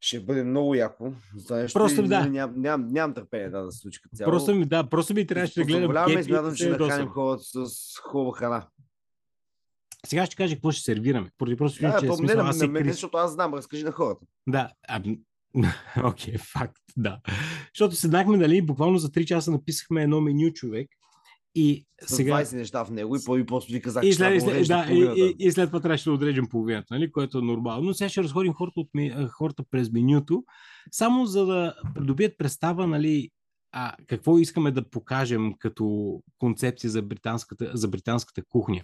ще 0.05 0.21
бъде 0.21 0.45
много 0.45 0.75
яко. 0.75 1.13
Нещо 1.51 1.79
просто 1.79 2.05
и, 2.05 2.09
да. 2.09 2.27
Ням, 2.27 2.53
ням, 2.57 2.89
нямам 2.89 3.15
търпение 3.15 3.51
да, 3.51 3.63
да 3.63 3.73
се 3.73 3.79
случи 3.79 4.01
цяло. 4.15 4.31
Просто 4.31 4.55
ми, 4.55 4.67
да, 4.67 4.89
просто 4.89 5.15
ми 5.15 5.27
трябваше 5.27 5.61
да 5.61 5.65
гледам. 5.65 5.83
Позволяваме 5.83 6.21
и 6.21 6.25
смятам, 6.25 6.55
че 6.55 6.71
нахраним 6.71 7.09
хората 7.09 7.45
с 7.45 7.99
хубава 8.03 8.37
храна. 8.37 8.67
Сега 10.07 10.27
ще 10.27 10.37
кажа 10.37 10.55
какво 10.55 10.73
ще 10.73 10.83
сервираме. 10.83 11.31
Поради 11.39 11.57
просто, 11.57 11.81
да, 11.81 12.01
че 12.01 12.07
по, 12.07 12.17
смисъл, 12.17 12.43
не, 12.43 12.49
аз 12.49 12.61
не, 12.61 12.69
не, 12.69 12.93
защото 12.93 13.17
аз 13.17 13.33
знам, 13.33 13.55
разкажи 13.55 13.85
на 13.85 13.93
хората. 13.93 14.27
Да, 14.47 14.71
а, 14.89 14.99
Окей, 16.05 16.35
okay, 16.35 16.39
факт, 16.39 16.83
да. 16.97 17.21
Защото 17.75 17.97
седнахме, 17.97 18.37
нали, 18.37 18.63
буквално 18.63 18.99
за 18.99 19.09
3 19.09 19.25
часа 19.25 19.51
написахме 19.51 20.03
едно 20.03 20.21
меню 20.21 20.51
човек 20.51 20.89
и 21.55 21.87
с 22.03 22.17
сега... 22.17 22.35
20 22.35 22.57
неща 22.57 22.85
в 22.85 22.91
него 22.91 23.17
и 23.17 23.19
по 23.25 23.47
просто 23.47 23.73
ви 23.73 23.83
казах, 23.83 24.05
и 24.05 24.13
след, 24.13 24.35
че 24.35 24.41
след, 24.41 24.69
да, 24.69 24.87
и, 24.91 25.13
и, 25.17 25.47
и, 25.47 25.53
след 25.53 25.69
това 25.69 25.81
трябваше 25.81 26.05
да 26.05 26.13
отрежем 26.13 26.49
половината, 26.49 26.95
нали, 26.95 27.13
което 27.13 27.39
е 27.39 27.43
нормално. 27.43 27.83
Но 27.83 27.95
сега 27.95 28.09
ще 28.09 28.23
разходим 28.23 28.53
хората, 28.53 28.81
от, 28.81 28.89
хората 29.31 29.65
през 29.71 29.93
менюто, 29.93 30.45
само 30.91 31.27
за 31.27 31.47
да 31.47 31.75
придобият 31.95 32.39
представа, 32.39 32.87
нали, 32.87 33.31
а, 33.73 33.95
какво 34.07 34.39
искаме 34.39 34.71
да 34.71 34.91
покажем 34.91 35.55
като 35.59 36.19
концепция 36.39 36.91
за 36.91 37.03
британската, 37.03 37.71
за 37.75 37.89
британската 37.89 38.43
кухня. 38.49 38.83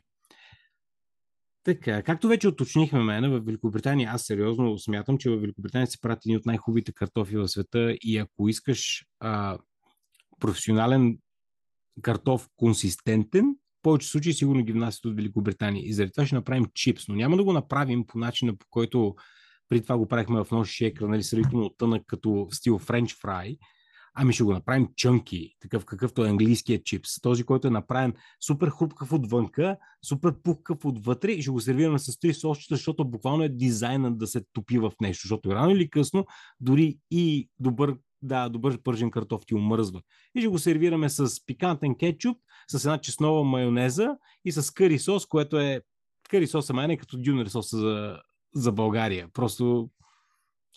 Така, 1.64 2.02
както 2.02 2.28
вече 2.28 2.48
уточнихме 2.48 3.02
мене, 3.02 3.28
в 3.28 3.40
Великобритания, 3.40 4.10
аз 4.12 4.22
сериозно 4.22 4.78
смятам, 4.78 5.18
че 5.18 5.30
в 5.30 5.36
Великобритания 5.36 5.86
се 5.86 6.00
прати 6.00 6.28
един 6.28 6.36
от 6.36 6.46
най-хубавите 6.46 6.92
картофи 6.92 7.36
в 7.36 7.48
света 7.48 7.96
и 8.00 8.18
ако 8.18 8.48
искаш 8.48 9.04
а, 9.20 9.58
професионален 10.40 11.18
картоф 12.00 12.48
консистентен, 12.56 13.44
в 13.78 13.82
повече 13.82 14.08
случаи 14.08 14.32
сигурно 14.32 14.64
ги 14.64 14.72
внасят 14.72 15.04
от 15.04 15.16
Великобритания. 15.16 15.88
И 15.88 15.92
заради 15.92 16.12
това 16.12 16.26
ще 16.26 16.34
направим 16.34 16.66
чипс, 16.74 17.08
но 17.08 17.14
няма 17.14 17.36
да 17.36 17.44
го 17.44 17.52
направим 17.52 18.06
по 18.06 18.18
начина, 18.18 18.56
по 18.56 18.66
който 18.70 19.14
при 19.68 19.82
това 19.82 19.98
го 19.98 20.08
правихме 20.08 20.44
в 20.44 20.50
нощ 20.50 20.72
шекра, 20.72 21.08
нали, 21.08 21.22
сравнително 21.22 21.70
тънък 21.70 22.02
като 22.06 22.48
стил 22.50 22.78
френч 22.78 23.14
фрай, 23.14 23.56
ами 24.14 24.32
ще 24.32 24.42
го 24.42 24.52
направим 24.52 24.88
чънки, 24.96 25.56
такъв 25.60 25.84
какъвто 25.84 26.24
е 26.24 26.28
английският 26.28 26.84
чипс. 26.84 27.20
Този, 27.20 27.44
който 27.44 27.68
е 27.68 27.70
направен 27.70 28.14
супер 28.46 28.68
хрупкав 28.70 29.12
отвънка, 29.12 29.76
супер 30.08 30.34
пухкав 30.42 30.84
отвътре 30.84 31.32
и 31.32 31.42
ще 31.42 31.50
го 31.50 31.60
сервираме 31.60 31.98
с 31.98 32.18
три 32.18 32.34
сосчета, 32.34 32.74
защото 32.74 33.04
буквално 33.04 33.42
е 33.42 33.48
дизайнът 33.48 34.18
да 34.18 34.26
се 34.26 34.44
топи 34.52 34.78
в 34.78 34.92
нещо, 35.00 35.22
защото 35.22 35.54
рано 35.54 35.70
или 35.70 35.90
късно 35.90 36.26
дори 36.60 36.98
и 37.10 37.48
добър 37.60 37.96
да, 38.22 38.48
добър 38.48 38.82
пържен 38.82 39.10
картоф 39.10 39.46
ти 39.46 39.54
омръзва. 39.54 40.02
И 40.34 40.40
ще 40.40 40.48
го 40.48 40.58
сервираме 40.58 41.08
с 41.08 41.46
пикантен 41.46 41.94
кетчуп, 41.94 42.38
с 42.68 42.84
една 42.84 42.98
чеснова 42.98 43.44
майонеза 43.44 44.16
и 44.44 44.52
с 44.52 44.70
къри 44.70 44.98
сос, 44.98 45.26
което 45.26 45.58
е 45.58 45.82
къри 46.30 46.46
соса 46.46 46.72
майне 46.72 46.96
като 46.96 47.18
дюнер 47.18 47.46
соса 47.46 47.76
за, 47.76 48.20
за 48.54 48.72
България. 48.72 49.28
Просто 49.32 49.90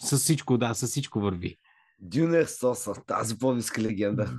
с 0.02 0.18
всичко, 0.18 0.58
да, 0.58 0.74
с 0.74 0.88
всичко 0.88 1.20
върви. 1.20 1.58
Дюнер 2.00 2.46
соса, 2.46 2.94
тази 3.08 3.38
по-ниска 3.38 3.82
легенда. 3.82 4.26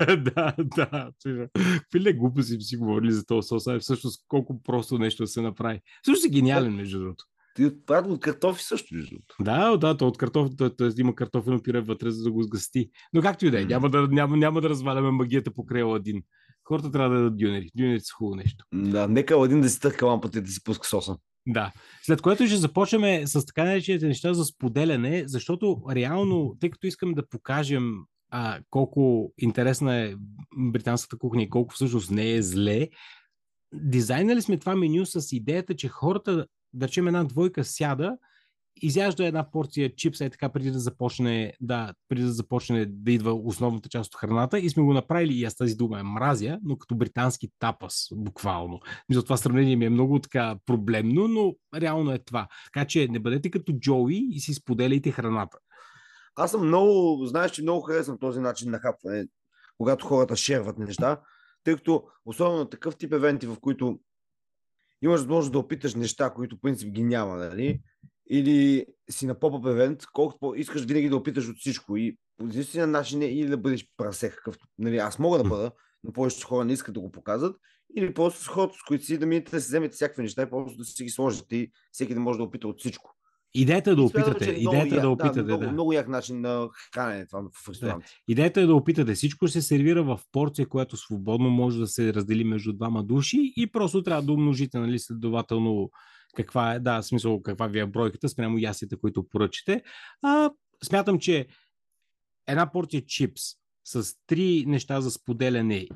да, 0.00 0.54
да. 0.58 1.12
Какви 1.54 2.00
ли 2.00 2.12
глупости 2.12 2.60
си 2.60 2.76
говорили 2.76 3.12
за 3.12 3.26
този 3.26 3.48
сос? 3.48 3.66
А 3.66 3.78
всъщност 3.78 4.24
колко 4.28 4.62
просто 4.62 4.98
нещо 4.98 5.22
да 5.22 5.26
се 5.26 5.40
направи. 5.40 5.80
Също 6.04 6.22
си 6.22 6.30
гениален, 6.30 6.74
между 6.74 6.98
другото. 6.98 7.24
Ти 7.56 7.64
отправил 7.64 8.12
от 8.12 8.20
картофи 8.20 8.64
също, 8.64 8.94
другото. 8.94 9.36
Да, 9.40 9.76
да, 9.76 9.96
то 9.96 10.06
от 10.08 10.18
картоф, 10.18 10.50
т.е. 10.58 10.88
има 10.98 11.14
картофено 11.14 11.62
пюре 11.62 11.80
вътре, 11.80 12.10
за 12.10 12.22
да 12.22 12.32
го 12.32 12.42
сгъсти. 12.42 12.90
Но 13.12 13.22
както 13.22 13.46
и 13.46 13.50
да 13.50 13.60
е, 13.60 13.64
няма 13.64 13.90
да, 13.90 14.08
няма, 14.08 14.36
няма 14.36 14.60
да 14.60 14.68
разваляме 14.68 15.10
магията 15.10 15.54
покрай 15.54 15.82
Аладин. 15.82 16.22
Хората 16.64 16.90
трябва 16.90 17.16
да 17.16 17.22
дадат 17.22 17.36
дюнери. 17.36 17.70
Дюнери 17.74 18.00
са 18.00 18.12
хубаво 18.18 18.36
нещо. 18.36 18.64
Да, 18.74 19.08
нека 19.08 19.34
Аладин 19.34 19.60
да 19.60 19.68
си 19.68 19.80
търка 19.80 20.06
лампата 20.06 20.38
и 20.38 20.42
да 20.42 20.50
си 20.50 20.64
пуска 20.64 20.88
соса. 20.88 21.16
Да. 21.46 21.72
След 22.02 22.22
което 22.22 22.46
ще 22.46 22.56
започнем 22.56 23.26
с 23.26 23.46
така 23.46 23.64
наречените 23.64 24.06
неща 24.06 24.34
за 24.34 24.44
споделяне, 24.44 25.24
защото 25.26 25.82
реално, 25.90 26.56
тъй 26.60 26.70
като 26.70 26.86
искам 26.86 27.14
да 27.14 27.28
покажем 27.28 27.92
а, 28.30 28.60
колко 28.70 29.32
интересна 29.38 29.96
е 29.96 30.14
британската 30.56 31.18
кухня 31.18 31.42
и 31.42 31.50
колко 31.50 31.74
всъщност 31.74 32.10
не 32.10 32.32
е 32.32 32.42
зле, 32.42 32.88
дизайнали 33.74 34.42
сме 34.42 34.58
това 34.58 34.76
меню 34.76 35.06
с 35.06 35.36
идеята, 35.36 35.76
че 35.76 35.88
хората, 35.88 36.46
да 36.76 36.88
речем 36.88 37.08
една 37.08 37.24
двойка 37.24 37.64
сяда, 37.64 38.16
изяжда 38.82 39.26
една 39.26 39.50
порция 39.50 39.94
чипса 39.96 40.24
е 40.24 40.30
така 40.30 40.48
преди 40.48 40.70
да 40.70 40.78
започне 40.78 41.54
да, 41.60 41.94
преди 42.08 42.22
да 42.22 42.32
започне 42.32 42.86
да 42.86 43.12
идва 43.12 43.32
основната 43.32 43.88
част 43.88 44.14
от 44.14 44.20
храната 44.20 44.58
и 44.58 44.70
сме 44.70 44.82
го 44.82 44.94
направили 44.94 45.34
и 45.34 45.44
аз 45.44 45.56
тази 45.56 45.74
дума 45.74 46.00
е 46.00 46.02
мразя, 46.02 46.58
но 46.62 46.78
като 46.78 46.94
британски 46.94 47.48
тапас, 47.58 48.08
буквално. 48.12 48.80
Мисля, 49.08 49.22
това 49.22 49.36
сравнение 49.36 49.76
ми 49.76 49.84
е 49.84 49.90
много 49.90 50.18
така 50.18 50.56
проблемно, 50.66 51.28
но 51.28 51.54
реално 51.80 52.12
е 52.12 52.18
това. 52.18 52.48
Така 52.64 52.86
че 52.86 53.08
не 53.08 53.18
бъдете 53.18 53.50
като 53.50 53.72
Джоуи 53.72 54.28
и 54.30 54.40
си 54.40 54.54
споделяйте 54.54 55.10
храната. 55.10 55.58
Аз 56.36 56.50
съм 56.50 56.66
много, 56.66 57.26
знаеш, 57.26 57.50
че 57.50 57.62
много 57.62 57.80
харесвам 57.80 58.18
този 58.18 58.40
начин 58.40 58.70
на 58.70 58.78
хапване, 58.78 59.26
когато 59.78 60.06
хората 60.06 60.36
шерват 60.36 60.78
неща, 60.78 61.20
тъй 61.64 61.76
като 61.76 62.04
особено 62.24 62.64
такъв 62.64 62.96
тип 62.96 63.12
евенти, 63.12 63.46
в 63.46 63.56
които 63.60 63.98
имаш 65.06 65.20
възможност 65.20 65.52
да 65.52 65.58
опиташ 65.58 65.94
неща, 65.94 66.30
които 66.30 66.56
в 66.56 66.60
принцип 66.60 66.88
ги 66.88 67.04
няма, 67.04 67.36
нали? 67.36 67.80
или 68.30 68.86
си 69.10 69.26
на 69.26 69.38
поп 69.38 69.66
евент, 69.66 70.02
колкото 70.12 70.38
по- 70.40 70.54
искаш 70.54 70.84
винаги 70.84 71.08
да 71.08 71.16
опиташ 71.16 71.48
от 71.48 71.56
всичко. 71.56 71.96
И 71.96 72.18
по 72.36 72.44
единствения 72.44 72.86
начин 72.86 73.22
е 73.22 73.26
или 73.26 73.48
да 73.48 73.56
бъдеш 73.56 73.86
прасе, 73.96 74.30
какъвто 74.30 74.66
нали, 74.78 74.98
аз 74.98 75.18
мога 75.18 75.38
да 75.38 75.44
бъда, 75.44 75.72
но 76.04 76.12
повечето 76.12 76.46
хора 76.46 76.64
не 76.64 76.72
искат 76.72 76.94
да 76.94 77.00
го 77.00 77.12
показват, 77.12 77.56
или 77.96 78.14
просто 78.14 78.42
с 78.42 78.48
хората, 78.48 78.74
с 78.78 78.82
които 78.82 79.04
си 79.04 79.18
да 79.18 79.26
минете 79.26 79.50
да 79.50 79.60
си 79.60 79.66
вземете 79.66 79.94
всякакви 79.94 80.22
неща 80.22 80.42
и 80.42 80.50
просто 80.50 80.78
да 80.78 80.84
си 80.84 81.04
ги 81.04 81.10
сложите 81.10 81.56
и 81.56 81.72
всеки 81.92 82.14
да 82.14 82.20
може 82.20 82.38
да 82.38 82.44
опита 82.44 82.68
от 82.68 82.78
всичко. 82.80 83.16
Идеята 83.54 83.90
е 83.90 83.94
да 83.94 84.08
смятам, 84.08 84.32
опитате. 84.32 84.60
много 84.60 84.76
Идеята 84.76 84.96
е 84.96 85.00
да 85.00 85.08
опитате. 85.10 85.42
много, 85.42 85.64
Да. 85.64 85.72
много 85.72 85.92
як 85.92 86.08
начин 86.08 86.40
на 86.40 86.68
хранене 86.94 87.26
това 87.26 87.42
в 87.42 87.68
ресторанти. 87.68 88.06
Идеята 88.28 88.60
е 88.60 88.66
да 88.66 88.74
опитате. 88.74 89.14
Всичко 89.14 89.48
се 89.48 89.62
сервира 89.62 90.04
в 90.04 90.20
порция, 90.32 90.68
която 90.68 90.96
свободно 90.96 91.50
може 91.50 91.78
да 91.78 91.86
се 91.86 92.14
раздели 92.14 92.44
между 92.44 92.72
двама 92.72 93.04
души 93.04 93.52
и 93.56 93.70
просто 93.72 94.02
трябва 94.02 94.22
да 94.22 94.32
умножите, 94.32 94.78
нали, 94.78 94.98
следователно 94.98 95.90
каква 96.36 96.74
е, 96.74 96.78
да, 96.80 97.02
смисъл 97.02 97.42
каква 97.42 97.66
ви 97.66 97.78
е 97.78 97.86
бройката 97.86 98.28
спрямо 98.28 98.58
ясите, 98.58 98.96
които 98.96 99.28
поръчате. 99.28 99.82
А, 100.22 100.50
смятам, 100.84 101.18
че 101.18 101.46
една 102.46 102.72
порция 102.72 103.02
чипс 103.06 103.42
с 103.84 104.14
три 104.26 104.64
неща 104.66 105.00
за 105.00 105.10
споделяне 105.10 105.88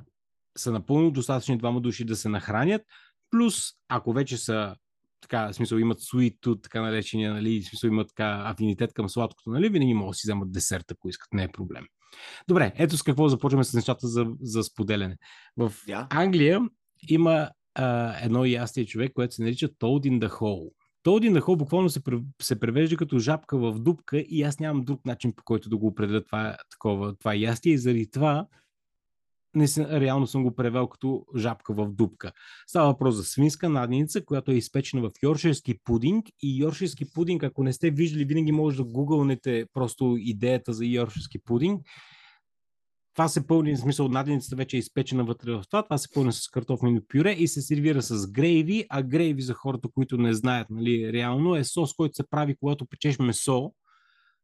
са 0.59 0.73
напълно 0.73 1.11
достатъчни 1.11 1.59
двама 1.59 1.81
души 1.81 2.05
да 2.05 2.17
се 2.17 2.29
нахранят, 2.29 2.83
плюс 3.31 3.65
ако 3.89 4.13
вече 4.13 4.37
са 4.37 4.77
така, 5.21 5.49
в 5.49 5.55
смисъл 5.55 5.79
имат 5.79 6.01
tooth, 6.01 6.63
така 6.63 6.83
наречения, 6.83 7.35
нали, 7.35 7.61
в 7.61 7.69
смисъл 7.69 7.89
имат 7.89 8.09
така 8.09 8.43
афинитет 8.47 8.93
към 8.93 9.09
сладкото, 9.09 9.51
нали, 9.51 9.69
винаги 9.69 9.95
могат 9.95 10.11
да 10.11 10.15
си 10.15 10.27
вземат 10.27 10.53
десерт, 10.53 10.91
ако 10.91 11.09
искат, 11.09 11.29
не 11.33 11.43
е 11.43 11.49
проблем. 11.49 11.85
Добре, 12.49 12.73
ето 12.77 12.97
с 12.97 13.03
какво 13.03 13.29
започваме 13.29 13.65
с 13.65 13.75
нещата 13.75 14.09
за, 14.09 14.27
за 14.43 14.63
споделяне. 14.63 15.17
В 15.57 15.73
Да. 15.87 16.07
Англия 16.11 16.61
има 17.09 17.51
а, 17.75 18.17
едно 18.25 18.45
ястие 18.45 18.87
човек, 18.87 19.13
което 19.13 19.35
се 19.35 19.43
нарича 19.43 19.69
Toad 19.69 20.11
in 20.11 20.21
the 20.21 20.31
Hole. 20.31 20.71
Toad 21.05 21.31
in 21.31 21.39
the 21.39 21.41
Hole 21.41 21.57
буквално 21.57 21.89
се, 21.89 22.01
се 22.43 22.61
превежда 22.61 22.97
като 22.97 23.19
жабка 23.19 23.59
в 23.59 23.79
дупка 23.79 24.19
и 24.19 24.43
аз 24.43 24.59
нямам 24.59 24.85
друг 24.85 25.07
начин 25.07 25.33
по 25.37 25.45
който 25.45 25.69
да 25.69 25.77
го 25.77 25.87
определя 25.87 26.25
това, 26.25 26.57
такова, 26.71 27.17
това 27.17 27.35
ястие 27.35 27.73
и 27.73 27.79
заради 27.79 28.11
това 28.11 28.47
се, 29.67 30.01
реално 30.01 30.27
съм 30.27 30.43
го 30.43 30.55
превел 30.55 30.87
като 30.87 31.25
жабка 31.37 31.75
в 31.75 31.93
дупка. 31.93 32.33
Става 32.67 32.87
въпрос 32.87 33.15
за 33.15 33.25
свинска 33.25 33.69
надница, 33.69 34.25
която 34.25 34.51
е 34.51 34.55
изпечена 34.55 35.03
в 35.03 35.11
йорширски 35.23 35.75
пудинг 35.85 36.27
и 36.43 36.63
йорширски 36.63 37.13
пудинг, 37.13 37.43
ако 37.43 37.65
не 37.65 37.73
сте 37.73 37.91
виждали, 37.91 38.25
винаги 38.25 38.53
може 38.53 38.77
да 38.77 38.85
гугълнете 38.85 39.67
просто 39.73 40.17
идеята 40.19 40.73
за 40.73 40.85
йорширски 40.85 41.39
пудинг. 41.39 41.83
Това 43.15 43.29
се 43.29 43.47
пълни, 43.47 43.75
в 43.75 43.79
смисъл, 43.79 44.09
наденицата 44.09 44.57
вече 44.57 44.77
е 44.77 44.79
изпечена 44.79 45.25
вътре 45.25 45.53
в 45.53 45.63
това, 45.71 45.83
това 45.83 45.99
се 45.99 46.09
пълни 46.15 46.33
с 46.33 46.49
картофено 46.49 47.01
пюре 47.13 47.33
и 47.33 47.49
се 47.49 47.63
сервира 47.63 48.03
с 48.03 48.31
грейви, 48.31 48.87
а 48.89 49.03
грейви 49.03 49.43
за 49.43 49.55
хората, 49.55 49.89
които 49.95 50.17
не 50.17 50.35
знаят, 50.35 50.71
нали, 50.71 51.13
реално 51.13 51.57
е 51.57 51.65
сос, 51.65 51.95
който 51.95 52.15
се 52.15 52.31
прави, 52.31 52.57
когато 52.61 52.87
печеш 52.87 53.19
месо, 53.19 53.73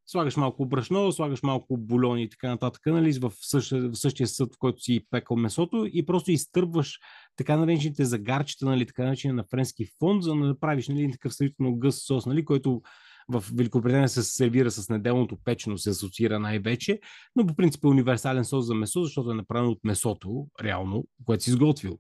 слагаш 0.07 0.37
малко 0.37 0.67
брашно, 0.67 1.13
слагаш 1.13 1.43
малко 1.43 1.77
бульони 1.77 2.23
и 2.23 2.29
така 2.29 2.49
нататък, 2.49 2.87
нали, 2.87 3.19
в, 3.19 3.33
същия, 3.41 3.89
в 3.89 3.97
същия 3.97 4.27
съд, 4.27 4.55
в 4.55 4.59
който 4.59 4.81
си 4.81 5.07
пекал 5.11 5.37
месото 5.37 5.89
и 5.93 6.07
просто 6.07 6.31
изтърбваш 6.31 6.99
така 7.37 7.57
наречените 7.57 8.05
загарчета, 8.05 8.67
нали, 8.67 8.87
така 8.87 9.05
наречения 9.05 9.35
на 9.35 9.45
френски 9.45 9.87
фонд, 9.99 10.23
за 10.23 10.31
да 10.31 10.37
направиш 10.37 10.89
нали, 10.89 11.13
такъв 11.13 11.35
сравнително 11.35 11.77
гъст 11.77 12.07
сос, 12.07 12.27
нали, 12.27 12.45
който 12.45 12.83
в 13.29 13.45
Великобритания 13.55 14.09
се 14.09 14.23
сервира 14.23 14.71
с 14.71 14.89
неделното 14.89 15.37
печено, 15.45 15.79
се 15.79 15.91
асоциира 15.91 16.39
най-вече, 16.39 17.01
но 17.37 17.47
по 17.47 17.57
принцип 17.57 17.85
е 17.85 17.89
универсален 17.89 18.45
сос 18.45 18.67
за 18.67 18.75
месо, 18.75 19.03
защото 19.03 19.31
е 19.31 19.35
направен 19.35 19.69
от 19.69 19.85
месото, 19.85 20.47
реално, 20.63 21.05
което 21.25 21.45
си 21.45 21.51
изготвил. 21.51 21.99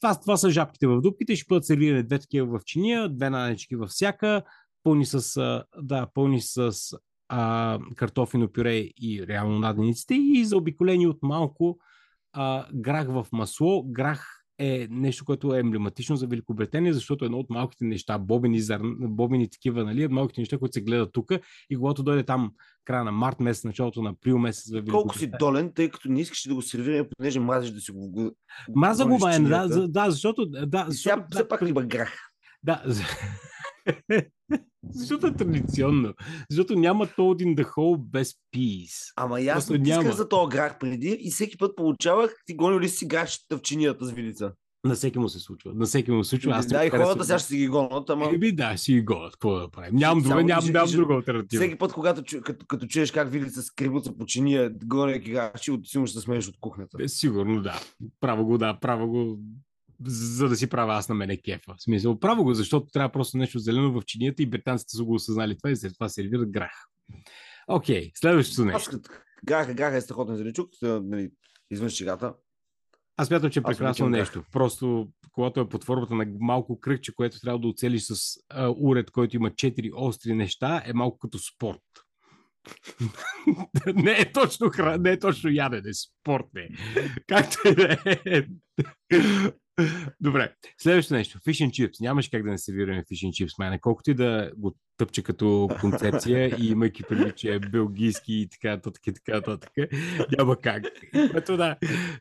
Това, 0.00 0.20
това 0.20 0.36
са 0.36 0.50
жабките 0.50 0.86
в 0.86 1.00
дупките, 1.00 1.36
ще 1.36 1.46
бъдат 1.48 1.66
сервирани 1.66 2.02
две 2.02 2.18
такива 2.18 2.58
в 2.58 2.64
чиния, 2.64 3.08
две 3.08 3.30
нанечки 3.30 3.76
във 3.76 3.90
всяка, 3.90 4.42
пълни 4.82 5.06
с, 5.06 5.40
да, 5.82 6.06
пълни 6.14 6.40
с 6.40 6.72
а, 7.28 7.78
картофено 7.96 8.52
пюре 8.52 8.74
и 8.76 9.24
реално 9.28 9.58
надениците 9.58 10.14
и 10.14 10.44
заобиколени 10.44 11.06
от 11.06 11.18
малко 11.22 11.78
а, 12.32 12.66
грах 12.74 13.08
в 13.08 13.26
масло. 13.32 13.82
Грах 13.82 14.42
е 14.58 14.88
нещо, 14.90 15.24
което 15.24 15.54
е 15.54 15.58
емблематично 15.58 16.16
за 16.16 16.26
Великобритания, 16.26 16.94
защото 16.94 17.24
е 17.24 17.26
едно 17.26 17.38
от 17.38 17.50
малките 17.50 17.84
неща, 17.84 18.18
бобени, 18.18 18.60
зърн, 18.60 18.96
бобени 19.00 19.50
такива, 19.50 19.84
нали, 19.84 20.08
малките 20.08 20.40
неща, 20.40 20.58
които 20.58 20.72
се 20.72 20.80
гледат 20.80 21.12
тук 21.12 21.32
и 21.70 21.76
когато 21.76 22.02
дойде 22.02 22.22
там 22.22 22.52
края 22.84 23.04
на 23.04 23.12
март 23.12 23.40
месец, 23.40 23.64
началото 23.64 24.02
на 24.02 24.10
април 24.10 24.38
месец 24.38 24.72
в 24.72 24.84
Колко 24.90 25.18
си 25.18 25.30
долен, 25.38 25.72
тъй 25.74 25.88
като 25.88 26.08
не 26.08 26.20
искаш 26.20 26.48
да 26.48 26.54
го 26.54 26.62
сервираме, 26.62 27.08
понеже 27.18 27.40
мразиш 27.40 27.70
да 27.70 27.80
си 27.80 27.92
го... 27.92 28.30
Мраза 28.76 29.06
го, 29.06 29.18
Майен, 29.18 29.44
да, 29.44 29.68
за- 29.68 29.88
да, 29.88 30.10
защото... 30.10 30.46
Да, 30.46 30.86
сега 30.90 30.90
защото 30.90 31.26
все 31.30 31.48
пак 31.48 31.60
има 31.68 31.82
грах. 31.82 32.30
Да. 32.62 32.82
Защото 34.90 35.26
е 35.26 35.34
традиционно. 35.34 36.14
Защото 36.50 36.74
няма 36.74 37.06
Toad 37.06 37.44
in 37.44 37.54
the 37.54 37.64
Hole 37.64 37.98
без 37.98 38.34
peace. 38.54 39.12
Ама 39.16 39.40
и 39.40 39.48
аз 39.48 39.70
исках 39.70 40.16
за 40.16 40.28
този 40.28 40.50
грах 40.50 40.78
преди 40.78 41.18
и 41.20 41.30
всеки 41.30 41.56
път 41.56 41.76
получавах, 41.76 42.34
ти 42.46 42.54
гонил 42.54 42.80
ли 42.80 42.88
си 42.88 43.06
грахчета 43.06 43.58
в 43.58 43.62
чинията 43.62 44.04
с 44.06 44.12
вилица. 44.12 44.52
На 44.84 44.94
всеки 44.94 45.18
му 45.18 45.28
се 45.28 45.38
случва. 45.38 45.72
На 45.74 45.86
всеки 45.86 46.10
му 46.10 46.24
се 46.24 46.28
случва. 46.30 46.52
Аз 46.52 46.66
да, 46.66 46.84
и 46.84 46.90
хората 46.90 47.24
сега 47.24 47.38
ще 47.38 47.48
си 47.48 47.56
ги 47.56 47.68
гонят, 47.68 48.10
ама 48.10 48.30
Еби, 48.34 48.52
да, 48.52 48.76
си 48.76 49.00
го 49.00 49.14
гонят. 49.14 49.32
Какво 49.32 49.58
да 49.58 49.70
правим? 49.70 49.94
Нямам 49.94 50.22
друга, 50.22 50.44
нямам, 50.44 50.72
нямам 50.72 50.90
друга 50.90 51.14
альтернатива. 51.14 51.60
всеки 51.60 51.78
път, 51.78 51.92
когато, 51.92 52.22
чу- 52.22 52.42
като, 52.42 52.66
като 52.66 52.86
чуеш 52.86 53.10
как 53.10 53.30
вилица 53.30 53.62
скребуца 53.62 54.16
по 54.18 54.26
чиния, 54.26 54.70
гонейки 54.84 55.30
грахчи, 55.30 55.70
от 55.70 55.88
силно 55.88 56.06
ще 56.06 56.18
се 56.18 56.24
смееш 56.24 56.48
от 56.48 56.54
кухнята. 56.60 56.98
Е, 57.00 57.08
Сигурно, 57.08 57.62
да. 57.62 57.80
Право 58.20 58.44
го, 58.44 58.58
да, 58.58 58.78
право 58.80 59.08
го. 59.08 59.38
За 60.06 60.48
да 60.48 60.56
си 60.56 60.68
правя 60.68 60.94
аз 60.94 61.08
на 61.08 61.14
мене 61.14 61.36
кефа. 61.36 61.74
В 61.78 61.82
смисъл, 61.82 62.18
право 62.18 62.44
го, 62.44 62.54
защото 62.54 62.86
трябва 62.86 63.12
просто 63.12 63.36
нещо 63.36 63.58
зелено 63.58 63.92
в 63.92 64.04
чинията 64.04 64.42
и 64.42 64.46
британците 64.46 64.96
са 64.96 65.04
го 65.04 65.14
осъзнали 65.14 65.56
това 65.56 65.70
и 65.70 65.76
след 65.76 65.94
това 65.94 66.08
сервират 66.08 66.50
грах. 66.50 66.86
Окей, 67.68 68.10
okay, 68.10 68.12
следващото 68.14 68.64
нещо. 68.64 69.00
Граха, 69.44 69.74
граха 69.74 69.96
е 69.96 70.00
страхотен 70.00 70.36
зеленчук, 70.36 70.70
нали, 70.82 71.30
извън 71.70 71.90
шегата. 71.90 72.34
Аз 73.16 73.28
смятам, 73.28 73.50
че 73.50 73.58
е 73.58 73.62
прекрасно 73.62 74.08
нещо. 74.08 74.42
Просто, 74.52 75.08
когато 75.32 75.60
е 75.60 75.68
под 75.68 75.84
формата 75.84 76.14
на 76.14 76.26
малко 76.40 76.80
кръгче, 76.80 77.14
което 77.14 77.40
трябва 77.40 77.58
да 77.58 77.68
оцелиш 77.68 78.02
с 78.02 78.38
а, 78.48 78.74
уред, 78.78 79.10
който 79.10 79.36
има 79.36 79.54
четири 79.54 79.90
остри 79.94 80.34
неща, 80.34 80.82
е 80.86 80.92
малко 80.92 81.18
като 81.18 81.38
спорт. 81.38 81.80
не 83.94 84.12
е 84.12 84.32
точно 84.32 84.70
хра... 84.70 84.98
не 84.98 85.10
е 85.10 85.18
точно 85.18 85.50
ядене, 85.50 85.94
спорт 85.94 86.46
е. 86.56 86.68
Както 87.26 87.68
и 87.68 87.74
да 87.74 87.98
е. 88.06 88.46
Добре, 90.20 90.54
следващото 90.78 91.14
нещо. 91.14 91.38
Fish 91.38 91.68
and 91.68 91.70
chips. 91.70 92.00
Нямаш 92.00 92.28
как 92.28 92.42
да 92.42 92.50
не 92.50 92.58
сервираме 92.58 93.02
fish 93.02 93.28
and 93.28 93.30
chips, 93.30 93.58
мене. 93.58 93.80
Колкото 93.80 94.10
и 94.10 94.14
да 94.14 94.50
го 94.56 94.74
тъпче 94.96 95.22
като 95.22 95.68
концепция 95.80 96.56
и 96.58 96.68
имайки 96.68 97.02
предвид, 97.02 97.36
че 97.36 97.54
е 97.54 97.58
белгийски 97.58 98.34
и 98.34 98.48
така 98.48 98.70
нататък 98.70 99.06
и 99.06 99.12
така 99.12 99.32
нататък, 99.32 99.70
няма 100.38 100.56
как. 100.56 100.84
Ето 101.34 101.56
да. 101.56 101.76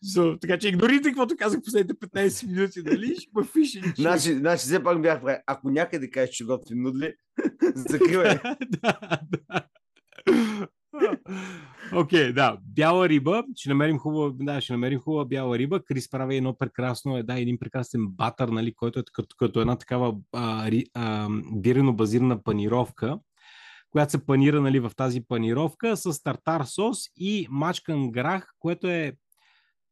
So, 0.06 0.42
така 0.42 0.58
че 0.58 0.68
игнорирайте 0.68 1.10
каквото 1.10 1.36
казах 1.38 1.62
последните 1.64 1.94
15 1.94 2.48
минути, 2.48 2.82
нали? 2.86 3.16
Ще 3.16 3.30
има 3.36 3.46
fish 3.46 3.82
and 3.82 3.94
chips. 3.94 4.02
Значи, 4.02 4.34
значи, 4.34 4.62
все 4.62 4.84
пак 4.84 5.02
бях 5.02 5.22
прави. 5.22 5.38
Ако 5.48 5.70
някъде 5.70 6.10
кажеш, 6.10 6.36
че 6.36 6.46
готвим 6.46 6.82
нудли, 6.82 7.14
закривай. 7.76 8.40
да, 8.82 9.20
да. 9.32 9.68
Окей, 11.94 12.20
okay, 12.20 12.34
да. 12.34 12.58
Бяла 12.62 13.10
риба. 13.10 13.44
Ще 13.56 13.70
намерим 13.70 13.98
хубава, 13.98 14.32
да, 14.40 14.62
ще 14.62 14.74
намерим 14.74 15.00
хубава 15.00 15.26
бяла 15.26 15.58
риба. 15.58 15.84
Крис 15.84 16.10
прави 16.10 16.36
едно 16.36 16.58
прекрасно, 16.58 17.18
е, 17.18 17.24
да, 17.24 17.40
един 17.40 17.60
прекрасен 17.60 18.08
батър, 18.08 18.48
нали, 18.50 18.74
който 18.74 19.00
е 19.00 19.04
като, 19.14 19.36
като 19.40 19.62
една 19.62 19.76
такава 19.76 20.16
бирено 21.54 21.94
базирана 21.94 22.44
панировка, 22.44 23.20
която 23.92 24.12
се 24.12 24.26
панира 24.26 24.62
нали, 24.62 24.80
в 24.80 24.92
тази 24.98 25.22
панировка 25.28 25.98
с 25.98 26.24
тартар 26.24 26.64
сос 26.64 26.98
и 27.16 27.48
мачкан 27.50 28.12
грах, 28.12 28.52
което 28.60 28.88
е 28.88 29.14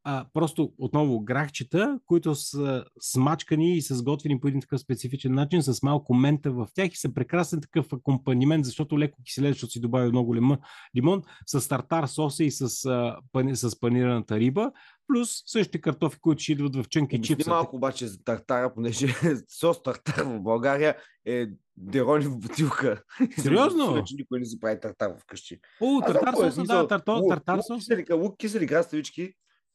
а, 0.03 0.25
просто 0.33 0.73
отново 0.77 1.19
грахчета, 1.19 1.99
които 2.05 2.35
са 2.35 2.85
смачкани 3.01 3.77
и 3.77 3.81
са 3.81 3.95
сготвени 3.95 4.39
по 4.39 4.47
един 4.47 4.61
такъв 4.61 4.81
специфичен 4.81 5.33
начин, 5.33 5.63
с 5.63 5.83
малко 5.83 6.13
мента 6.13 6.51
в 6.51 6.67
тях 6.73 6.93
и 6.93 6.97
са 6.97 7.13
прекрасен 7.13 7.61
такъв 7.61 7.93
акомпанимент, 7.93 8.65
защото 8.65 8.99
леко 8.99 9.19
киселе, 9.25 9.47
защото 9.47 9.71
си 9.73 9.81
добавя 9.81 10.09
много 10.09 10.35
лимон, 10.35 10.57
лимон 10.95 11.21
с 11.45 11.69
тартар 11.69 12.05
соса 12.07 12.43
и 12.43 12.51
с, 12.51 12.85
а, 12.85 13.17
пани, 13.31 13.55
с 13.55 13.79
панираната 13.79 14.39
риба, 14.39 14.71
плюс 15.07 15.43
същите 15.45 15.81
картофи, 15.81 16.19
които 16.19 16.43
ще 16.43 16.51
идват 16.51 16.75
в 16.75 16.89
чънки 16.89 17.21
чипса. 17.21 17.49
малко 17.49 17.75
обаче 17.75 18.07
за 18.07 18.23
тартара, 18.23 18.73
понеже 18.73 19.07
сос 19.47 19.83
тартар 19.83 20.23
в 20.23 20.39
България 20.41 20.95
е 21.25 21.47
дерони 21.77 22.25
в 22.25 22.39
бутилка. 22.39 23.03
Сериозно? 23.39 23.87
Мисля, 23.91 24.03
че 24.05 24.15
никой 24.15 24.39
не 24.39 24.45
си 24.45 24.59
прави 24.59 24.79
тартар 24.79 25.11
вкъщи. 25.19 25.59
О, 25.81 26.01
тартар 26.01 26.47
е 26.47 26.51
смисъл? 26.51 26.81
да, 26.81 26.87
тартар, 26.87 27.19
тартар 27.29 27.57
лук 27.57 27.79
кисели- 27.79 28.13
Лук 28.13 28.37
кисели 28.37 28.67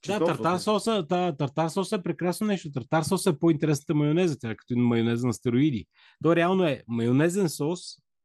Да, 0.07 0.25
тартар 0.25 0.57
сос. 0.57 0.65
соса, 0.65 1.03
да, 1.03 1.37
тартар 1.37 1.69
соса 1.69 1.97
е 1.97 2.03
прекрасно 2.03 2.47
нещо. 2.47 2.71
Тартар 2.73 3.03
соса 3.03 3.31
е 3.31 3.39
по-интересната 3.39 3.95
майонеза, 3.95 4.39
тя 4.39 4.51
е 4.51 4.57
като 4.57 4.77
майонеза 4.77 5.27
на 5.27 5.33
стероиди. 5.35 5.87
То 6.25 6.37
реално 6.37 6.65
е 6.65 6.83
майонезен 6.89 7.49
сос, 7.49 7.81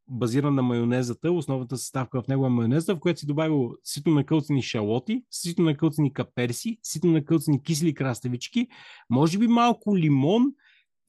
базиран 0.07 0.55
на 0.55 0.61
майонезата, 0.61 1.31
основната 1.31 1.77
съставка 1.77 2.21
в 2.21 2.27
него 2.27 2.45
е 2.45 2.49
майонеза, 2.49 2.95
в 2.95 2.99
която 2.99 3.19
си 3.19 3.25
добавил 3.25 3.71
сито 3.83 4.09
накълцани 4.09 4.61
шалоти, 4.61 5.23
сито 5.31 5.61
накълцани 5.61 6.13
каперси, 6.13 6.77
сито 6.83 7.07
накълцани 7.07 7.63
кисли 7.63 7.93
краставички, 7.93 8.67
може 9.09 9.37
би 9.37 9.47
малко 9.47 9.97
лимон 9.97 10.43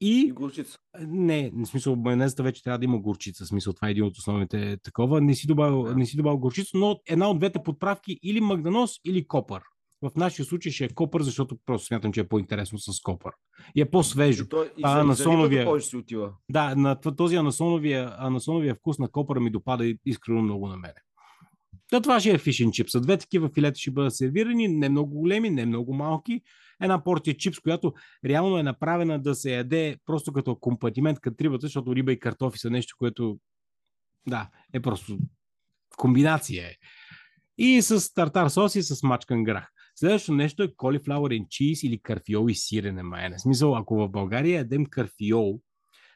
И 0.00 0.20
и 0.20 0.30
горчица. 0.30 0.78
не, 1.00 1.50
в 1.54 1.66
смисъл 1.66 1.96
майонезата 1.96 2.42
вече 2.42 2.62
трябва 2.62 2.78
да 2.78 2.84
има 2.84 2.98
горчица, 2.98 3.44
в 3.44 3.48
смисъл 3.48 3.72
това 3.72 3.88
е 3.88 3.90
един 3.90 4.04
от 4.04 4.16
основните 4.18 4.76
такова. 4.82 5.20
Не 5.20 5.34
си 5.34 5.46
добавил, 5.46 5.82
Да. 5.82 5.94
не 5.96 6.06
си 6.06 6.16
добавил 6.16 6.38
горчица, 6.38 6.78
но 6.78 7.00
една 7.08 7.30
от 7.30 7.38
двете 7.38 7.62
подправки 7.64 8.18
или 8.22 8.40
магданоз, 8.40 8.90
или 9.04 9.26
копър. 9.26 9.62
В 10.02 10.10
нашия 10.16 10.44
случай 10.44 10.72
ще 10.72 10.84
е 10.84 10.88
копър, 10.88 11.22
защото 11.22 11.58
просто 11.66 11.86
смятам, 11.86 12.12
че 12.12 12.20
е 12.20 12.28
по-интересно 12.28 12.78
с 12.78 13.00
копър. 13.00 13.32
И 13.74 13.80
е 13.80 13.90
по-свежо. 13.90 14.44
И, 14.44 14.48
то, 14.48 14.64
и, 14.64 14.68
А, 14.82 14.90
за, 14.90 15.04
на 15.04 15.12
и 15.12 15.16
за 15.16 15.24
рибата 15.24 15.36
соновия- 15.36 15.64
повече 15.64 15.86
си 15.86 15.96
отива. 15.96 16.32
Да, 16.48 16.74
на 16.74 17.00
този 17.00 17.36
анасоновия, 17.36 18.14
анасоновия 18.18 18.74
вкус 18.74 18.98
на 18.98 19.08
копъра 19.08 19.40
ми 19.40 19.50
допада 19.50 19.94
искрено 20.06 20.42
много 20.42 20.68
на 20.68 20.76
мене. 20.76 20.94
То 21.90 22.00
това 22.00 22.20
ще 22.20 22.30
е 22.30 22.38
фишен 22.38 22.72
чипс. 22.72 23.00
Две 23.00 23.16
такива 23.16 23.48
филета 23.48 23.78
ще 23.78 23.90
бъдат 23.90 24.16
сервирани, 24.16 24.68
не 24.68 24.88
много 24.88 25.14
големи, 25.14 25.50
не 25.50 25.66
много 25.66 25.94
малки. 25.94 26.40
Една 26.82 27.04
порция 27.04 27.36
чипс, 27.36 27.60
която 27.60 27.94
реално 28.24 28.58
е 28.58 28.62
направена 28.62 29.18
да 29.22 29.34
се 29.34 29.54
яде 29.54 29.96
просто 30.06 30.32
като 30.32 30.50
акомпанимент 30.50 31.20
към 31.20 31.34
рибата, 31.40 31.66
защото 31.66 31.96
риба 31.96 32.12
и 32.12 32.18
картофи 32.18 32.58
са 32.58 32.70
нещо, 32.70 32.94
което 32.98 33.38
да, 34.28 34.48
е 34.72 34.80
просто 34.80 35.18
комбинация. 35.96 36.66
Е. 36.66 36.74
И 37.58 37.82
с 37.82 38.14
тартар 38.14 38.48
сос 38.48 38.74
и 38.74 38.82
с 38.82 39.02
мачкан 39.02 39.44
грах. 39.44 39.68
Следващото 40.00 40.32
нещо 40.34 40.62
е 40.62 40.68
cauliflower 40.68 41.40
and 41.40 41.46
cheese 41.46 41.86
или 41.86 41.98
карфиол 41.98 42.50
и 42.50 42.54
сирене 42.54 43.02
майне. 43.02 43.36
В 43.36 43.40
смисъл, 43.40 43.76
ако 43.76 43.96
в 43.96 44.08
България 44.08 44.56
ядем 44.56 44.86
карфиол 44.86 45.60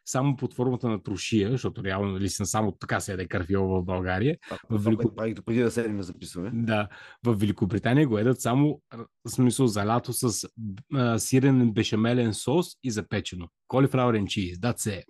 само 0.05 0.37
под 0.37 0.55
формата 0.55 0.89
на 0.89 1.03
трошия, 1.03 1.51
защото 1.51 1.85
реално 1.85 2.13
нали, 2.13 2.29
са 2.29 2.47
само 2.47 2.73
така 2.73 3.01
се 3.01 3.11
яде 3.11 3.27
карфиол 3.27 3.69
в 3.69 3.85
България, 3.85 4.37
Това, 4.49 4.79
В 4.79 4.85
Велико- 4.85 5.15
правих 5.15 5.35
допреди 5.35 5.61
да 5.61 5.71
седнем 5.71 5.97
да 5.97 6.03
записваме. 6.03 6.51
да, 6.55 6.89
в 7.25 7.35
Великобритания 7.35 8.09
го 8.09 8.19
едат 8.19 8.41
само 8.41 8.81
в 9.25 9.31
смисъл 9.31 9.67
за 9.67 9.87
лято 9.87 10.13
с 10.13 10.49
а, 10.95 11.19
сирен 11.19 11.73
бешамелен 11.73 12.35
сос 12.35 12.67
и 12.85 12.91
запечено. 12.91 13.49
Cauliflower 13.69 14.21
and 14.21 14.25
cheese, 14.25 14.55
that's 14.57 14.91
it. 14.91 15.03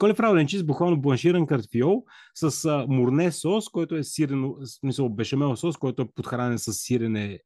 Cauliflower 0.00 0.44
and 0.44 0.46
cheese, 0.46 0.66
буквално 0.66 1.00
бланширан 1.00 1.46
картфиол 1.46 2.04
с 2.34 2.64
а, 2.64 2.86
мурне 2.88 3.32
сос, 3.32 3.68
който 3.68 3.96
е 3.96 4.04
сирено, 4.04 4.54
в 4.54 4.66
смисъл 4.66 5.08
бешамел 5.08 5.56
сос, 5.56 5.76
който 5.76 6.02
е 6.02 6.08
подхранен 6.14 6.58
с 6.58 6.72
сирене 6.72 7.38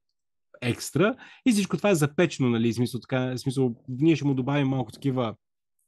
екстра 0.62 1.14
и 1.46 1.52
всичко 1.52 1.76
това 1.76 1.90
е 1.90 1.94
запечено, 1.94 2.50
нали, 2.50 2.72
смисъл, 2.72 3.00
така, 3.00 3.38
смисъл, 3.38 3.74
ние 3.88 4.16
ще 4.16 4.24
му 4.24 4.34
добавим 4.34 4.68
малко 4.68 4.92
такива 4.92 5.34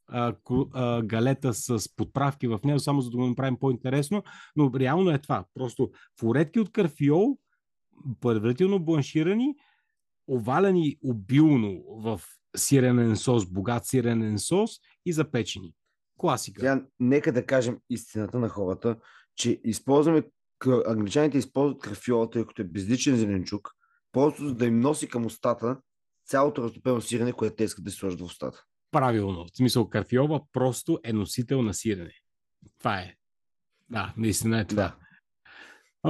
а, 0.07 0.35
а, 0.73 1.01
галета 1.01 1.53
с 1.53 1.95
подправки 1.95 2.47
в 2.47 2.59
него, 2.63 2.79
само 2.79 3.01
за 3.01 3.09
да 3.09 3.17
го 3.17 3.27
направим 3.27 3.59
по-интересно, 3.59 4.23
но 4.55 4.71
реално 4.79 5.11
е 5.11 5.19
това. 5.19 5.45
Просто 5.53 5.91
фуретки 6.19 6.59
от 6.59 6.71
карфиол, 6.71 7.37
предварително 8.21 8.79
бланширани, 8.79 9.55
оваляни 10.27 10.97
обилно 11.03 11.83
в 11.87 12.21
сиренен 12.57 13.15
сос, 13.15 13.45
богат 13.45 13.85
сиренен 13.85 14.39
сос 14.39 14.71
и 15.05 15.13
запечени. 15.13 15.73
Класика. 16.17 16.59
Сега, 16.59 16.85
нека 16.99 17.33
да 17.33 17.45
кажем 17.45 17.77
истината 17.89 18.39
на 18.39 18.49
хората, 18.49 18.97
че 19.35 19.61
използваме, 19.63 20.23
англичаните 20.87 21.37
използват 21.37 21.81
крафиола, 21.81 22.29
тъй 22.29 22.45
като 22.45 22.61
е 22.61 22.65
безличен 22.65 23.15
зеленчук, 23.15 23.71
просто 24.13 24.47
за 24.47 24.55
да 24.55 24.65
им 24.65 24.79
носи 24.79 25.07
към 25.09 25.25
устата 25.25 25.77
цялото 26.25 26.63
разтопено 26.63 27.01
сирене, 27.01 27.33
което 27.33 27.55
те 27.55 27.63
искат 27.63 27.85
да 27.85 27.91
си 27.91 27.97
сложат 27.97 28.19
в 28.19 28.23
устата. 28.23 28.63
Правилно. 28.91 29.45
В 29.45 29.57
смисъл, 29.57 29.89
карфиола 29.89 30.41
просто 30.53 30.99
е 31.03 31.13
носител 31.13 31.61
на 31.61 31.73
сирене. 31.73 32.13
Това 32.79 32.99
е. 32.99 33.15
Да, 33.89 34.13
наистина 34.17 34.59
е 34.59 34.65
това. 34.65 34.83
Да. 34.83 34.95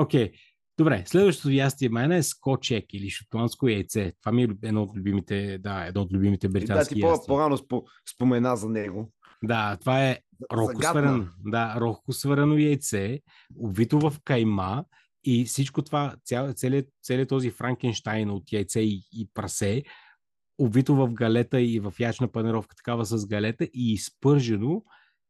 Окей. 0.01 0.31
Добре, 0.77 1.03
следващото 1.05 1.49
ястие 1.49 1.89
майна 1.89 2.15
е 2.15 2.23
скочек 2.23 2.85
или 2.93 3.09
шотландско 3.09 3.67
яйце. 3.67 4.13
Това 4.21 4.31
ми 4.31 4.43
е 4.43 4.47
едно 4.63 4.83
от 4.83 4.97
любимите, 4.97 5.57
да, 5.57 5.85
едно 5.85 6.01
от 6.01 6.13
любимите 6.13 6.47
И 6.47 6.49
да, 6.49 6.53
британски 6.59 6.93
ти 6.95 7.01
ястия. 7.01 7.27
по-рано 7.27 7.57
спо, 7.57 7.83
спомена 8.13 8.55
за 8.55 8.69
него. 8.69 9.11
Да, 9.43 9.77
това 9.79 10.09
е 10.09 10.19
рохко 10.53 10.81
Загадна. 10.81 11.01
сварено, 11.01 11.27
да, 11.45 11.75
рохко 11.79 12.13
сварено 12.13 12.57
яйце, 12.57 13.19
обвито 13.59 13.99
в 13.99 14.13
кайма 14.23 14.85
и 15.23 15.45
всичко 15.45 15.81
това, 15.81 16.15
цял, 16.25 16.53
целият, 16.53 16.87
целият 17.03 17.29
този 17.29 17.51
Франкенштайн 17.51 18.29
от 18.29 18.51
яйце 18.51 18.79
и, 18.79 19.01
и 19.13 19.29
прасе, 19.33 19.83
обвито 20.57 20.95
в 20.95 21.13
галета 21.13 21.61
и 21.61 21.79
в 21.79 21.93
ячна 21.99 22.31
панировка, 22.31 22.75
такава 22.75 23.05
с 23.05 23.25
галета 23.25 23.63
и 23.73 23.93
изпържено, 23.93 24.83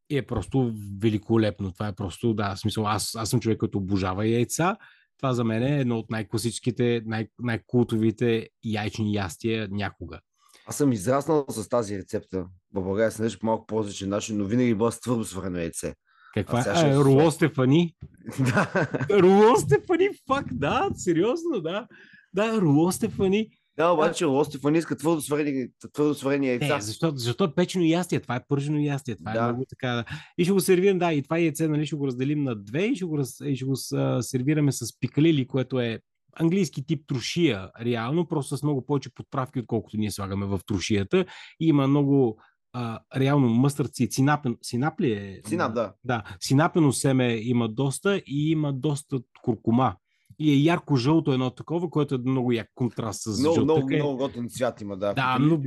е 0.10 0.22
просто 0.22 0.74
великолепно. 1.02 1.72
Това 1.72 1.88
е 1.88 1.96
просто, 1.96 2.34
да, 2.34 2.56
в 2.56 2.60
смисъл, 2.60 2.88
аз, 2.88 3.16
аз 3.16 3.30
съм 3.30 3.40
човек, 3.40 3.58
който 3.60 3.78
обожава 3.78 4.28
яйца. 4.28 4.78
Това 5.18 5.34
за 5.34 5.44
мен 5.44 5.64
е 5.64 5.80
едно 5.80 5.98
от 5.98 6.10
най-класическите, 6.10 7.02
най- 7.06 7.28
най-култовите 7.40 8.50
яйчни 8.64 9.14
ястия 9.14 9.68
някога. 9.72 10.20
Аз 10.66 10.78
съм 10.78 10.92
израснал 10.92 11.46
с 11.50 11.70
тази 11.70 11.98
рецепта. 11.98 12.46
В 12.74 12.84
България 12.84 13.12
се 13.12 13.22
нарича 13.22 13.38
малко 13.44 13.66
по-различен 13.66 14.10
начин, 14.10 14.38
но 14.38 14.46
винаги 14.46 14.76
била 14.76 14.92
с 14.92 15.00
твърдо 15.00 15.26
сварено 15.26 15.58
яйце. 15.58 15.94
Каква 16.34 16.60
е? 16.60 16.62
ще 16.76 16.90
е 16.90 16.96
Руло. 16.96 17.32
Стефани? 17.32 17.96
да. 18.40 18.88
Руло 19.22 19.56
Стефани, 19.56 20.10
фак, 20.28 20.46
да, 20.52 20.90
сериозно, 20.96 21.62
да. 21.62 21.88
Да, 22.34 22.62
Руло 22.62 22.92
Стефани. 22.92 23.48
да, 23.78 23.90
обаче 23.90 24.26
Роло 24.26 24.46
Стефани 24.46 24.78
иска 24.78 24.98
твърдо 24.98 25.22
сварени, 25.22 25.68
твърдо 25.94 26.14
сварени 26.14 26.48
яйца. 26.48 26.76
Не, 26.76 26.82
защото, 26.82 27.18
защото 27.18 27.44
е 27.44 27.56
печено 27.56 27.86
ястие, 27.86 28.20
това 28.20 28.36
е 28.36 28.46
пържено 28.48 28.80
ястие, 28.80 29.16
това 29.16 29.32
е 29.32 29.34
Да. 29.34 29.44
много 29.48 29.66
така. 29.70 30.06
И 30.38 30.44
ще 30.44 30.54
го 30.54 30.60
сервирам, 30.60 31.00
да, 31.00 31.14
и 31.14 31.24
това 31.24 31.38
яйце, 31.38 31.68
нали, 31.68 31.86
ще 31.86 31.96
го 31.96 32.08
разделим 32.08 32.44
на 32.44 32.56
две 32.56 32.84
и 32.86 32.96
ще 32.96 33.06
го, 33.06 33.18
раз, 33.18 33.40
и 33.46 33.56
ще 33.56 33.66
го 33.66 33.76
сервираме 34.22 34.72
с 34.72 35.00
пикалили, 35.00 35.48
което 35.48 35.80
е 35.80 36.00
английски 36.36 36.86
тип 36.86 37.08
трошия, 37.08 37.70
реално, 37.82 38.28
просто 38.28 38.58
с 38.58 38.64
много 38.64 38.86
повече 38.86 39.14
подправки, 39.16 39.60
отколкото 39.60 39.98
ние 39.98 40.12
слагаме 40.12 40.46
в 40.46 40.60
трошията. 40.68 41.26
И 41.60 41.68
има 41.68 41.88
много 41.88 42.38
а, 42.74 43.00
реално 43.16 43.50
мъстърци, 43.50 44.08
синапен, 44.12 44.58
синап 44.62 45.02
ли 45.02 45.12
е? 45.12 45.42
Синап, 45.48 45.74
да. 45.74 45.94
Да, 46.04 46.24
синапено 46.40 46.94
семе 46.94 47.36
има 47.36 47.70
доста 47.70 48.18
и 48.18 48.52
има 48.52 48.74
доста 48.74 49.20
куркума. 49.42 49.96
И 50.40 50.52
е 50.52 50.56
ярко 50.56 50.96
жълто 50.96 51.34
едно 51.34 51.50
такова, 51.50 51.90
което 51.90 52.16
е 52.16 52.20
много 52.26 52.52
як 52.52 52.68
контраст 52.76 53.22
с 53.22 53.40
Много, 53.40 53.62
много, 53.62 53.80
жълтъка. 53.80 53.96
много 53.96 54.18
готин 54.18 54.50
цвят 54.50 54.82
има, 54.82 54.98
да. 54.98 55.14
Да, 55.14 55.38
но, 55.40 55.60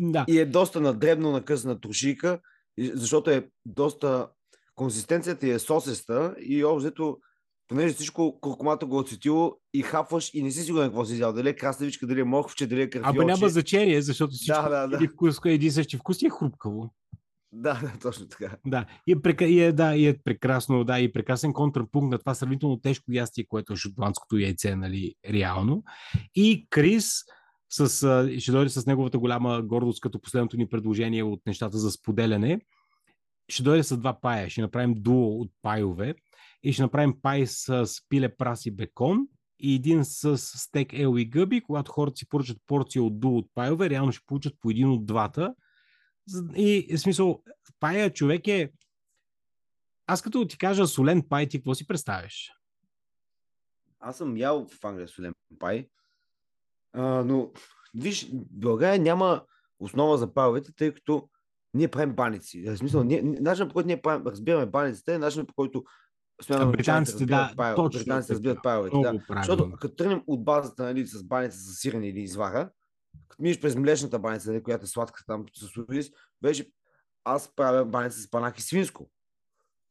да. 0.00 0.24
И 0.28 0.38
е 0.38 0.44
доста 0.46 0.80
надребно 0.80 1.32
накъсана 1.32 1.80
трошийка, 1.80 2.40
и- 2.76 2.90
защото 2.94 3.30
е 3.30 3.48
доста... 3.66 4.28
Консистенцията 4.74 5.48
е 5.48 5.58
сосеста 5.58 6.34
и 6.40 6.64
обзето, 6.64 7.18
понеже 7.68 7.94
всичко 7.94 8.40
куркумата 8.40 8.78
го 8.86 8.96
е 8.96 9.00
оцетило 9.00 9.56
и 9.74 9.82
хапваш 9.82 10.30
и 10.34 10.42
не 10.42 10.50
си 10.50 10.62
сигурен 10.62 10.88
какво 10.88 11.04
си 11.04 11.14
взял. 11.14 11.32
Дали 11.32 11.48
е 11.48 11.56
краставичка, 11.56 12.06
дали 12.06 12.20
е 12.20 12.24
морковче, 12.24 12.66
дали 12.66 12.82
е 12.82 12.90
карфиолче. 12.90 13.18
Абе 13.18 13.24
няма 13.24 13.48
значение, 13.48 14.02
защото 14.02 14.32
всичко 14.32 14.62
Да, 14.62 14.68
да, 14.68 14.88
да. 14.88 14.96
един 14.96 15.08
вкус, 15.08 15.36
един 15.44 15.72
същи 15.72 15.96
вкус 15.96 16.22
и 16.22 16.26
е 16.26 16.30
хрупкаво. 16.30 16.94
Да, 17.52 17.80
да, 17.82 17.92
точно 18.02 18.28
така. 18.28 18.56
Да, 18.66 18.86
и 19.06 19.12
е, 19.12 19.22
прека... 19.22 19.44
и 19.44 19.60
е, 19.60 19.72
да, 19.72 19.96
и 19.96 20.06
е 20.06 20.18
прекрасно, 20.18 20.84
да, 20.84 21.00
и 21.00 21.12
прекрасен 21.12 21.52
контрапункт 21.52 22.10
на 22.10 22.18
това 22.18 22.34
сравнително 22.34 22.80
тежко 22.80 23.04
ястие, 23.08 23.46
което 23.48 23.72
е 23.72 23.76
шотландското 23.76 24.38
яйце, 24.38 24.76
нали, 24.76 25.14
реално. 25.30 25.84
И 26.34 26.66
Крис 26.70 27.12
с, 27.70 27.88
ще 28.40 28.52
дойде 28.52 28.68
с 28.68 28.86
неговата 28.86 29.18
голяма 29.18 29.62
гордост, 29.62 30.00
като 30.00 30.20
последното 30.20 30.56
ни 30.56 30.68
предложение 30.68 31.22
от 31.22 31.40
нещата 31.46 31.78
за 31.78 31.90
споделяне. 31.90 32.60
Ще 33.48 33.62
дойде 33.62 33.82
с 33.82 33.96
два 33.96 34.20
пая. 34.20 34.50
Ще 34.50 34.60
направим 34.60 34.94
дуо 34.96 35.40
от 35.40 35.50
пайове 35.62 36.14
и 36.66 36.72
ще 36.72 36.82
направим 36.82 37.20
пай 37.22 37.46
с 37.46 37.88
пиле, 38.08 38.36
прас 38.36 38.66
и 38.66 38.70
бекон 38.70 39.28
и 39.58 39.74
един 39.74 40.04
с 40.04 40.38
стек 40.38 40.92
ел 40.92 41.18
и 41.18 41.24
гъби. 41.24 41.60
Когато 41.60 41.92
хората 41.92 42.16
си 42.16 42.28
поръчат 42.28 42.58
порция 42.66 43.02
от 43.02 43.20
дуо 43.20 43.36
от 43.38 43.50
пайове, 43.54 43.90
реално 43.90 44.12
ще 44.12 44.26
получат 44.26 44.54
по 44.60 44.70
един 44.70 44.90
от 44.90 45.06
двата. 45.06 45.54
И 46.56 46.96
в 46.96 46.98
смисъл, 46.98 47.42
пая 47.80 48.12
човек 48.12 48.48
е... 48.48 48.72
Аз 50.06 50.22
като 50.22 50.46
ти 50.46 50.58
кажа 50.58 50.86
солен 50.86 51.22
пай, 51.28 51.48
ти 51.48 51.58
какво 51.58 51.74
си 51.74 51.86
представяш? 51.86 52.52
Аз 54.00 54.16
съм 54.16 54.36
ял 54.36 54.66
в 54.68 54.84
Англия 54.84 55.08
солен 55.08 55.34
пай, 55.58 55.88
а, 56.92 57.24
но 57.24 57.52
виж, 57.94 58.28
България 58.32 59.02
няма 59.02 59.44
основа 59.78 60.18
за 60.18 60.34
пайовете, 60.34 60.72
тъй 60.72 60.94
като 60.94 61.28
ние 61.74 61.88
правим 61.88 62.14
баници. 62.14 62.62
В 62.62 62.76
смисъл, 62.76 63.04
ние, 63.04 63.22
начинът 63.22 63.68
по 63.68 63.72
който 63.72 63.86
ние 63.86 64.02
правим, 64.02 64.26
разбираме 64.26 64.66
баниците 64.66 65.14
е 65.14 65.18
начинът 65.18 65.48
по 65.48 65.54
който 65.54 65.84
смятам, 66.42 66.68
А 66.68 66.72
британците, 66.72 67.26
да, 67.26 67.74
точно 67.76 67.98
британците 68.00 68.26
така. 68.28 68.34
разбират 68.34 68.58
пайовете. 68.62 68.96
Да. 68.96 68.98
Много 69.12 69.18
Защото 69.28 69.56
правилно. 69.56 69.76
като 69.80 69.94
тръгнем 69.94 70.22
от 70.26 70.44
базата 70.44 70.82
нали, 70.82 71.06
с 71.06 71.24
баница 71.24 71.58
с 71.58 71.80
сирене 71.80 72.08
или 72.08 72.20
извара, 72.20 72.70
като 73.28 73.42
минеш 73.42 73.60
през 73.60 73.76
млечната 73.76 74.18
баница, 74.18 74.50
нали, 74.50 74.62
която 74.62 74.84
е 74.84 74.86
сладка 74.86 75.24
там 75.26 75.44
с 75.54 75.76
ориз, 75.88 76.10
беше 76.42 76.66
аз 77.24 77.52
правя 77.56 77.84
баница 77.84 78.20
с 78.20 78.30
панак 78.30 78.58
и 78.58 78.62
свинско. 78.62 79.10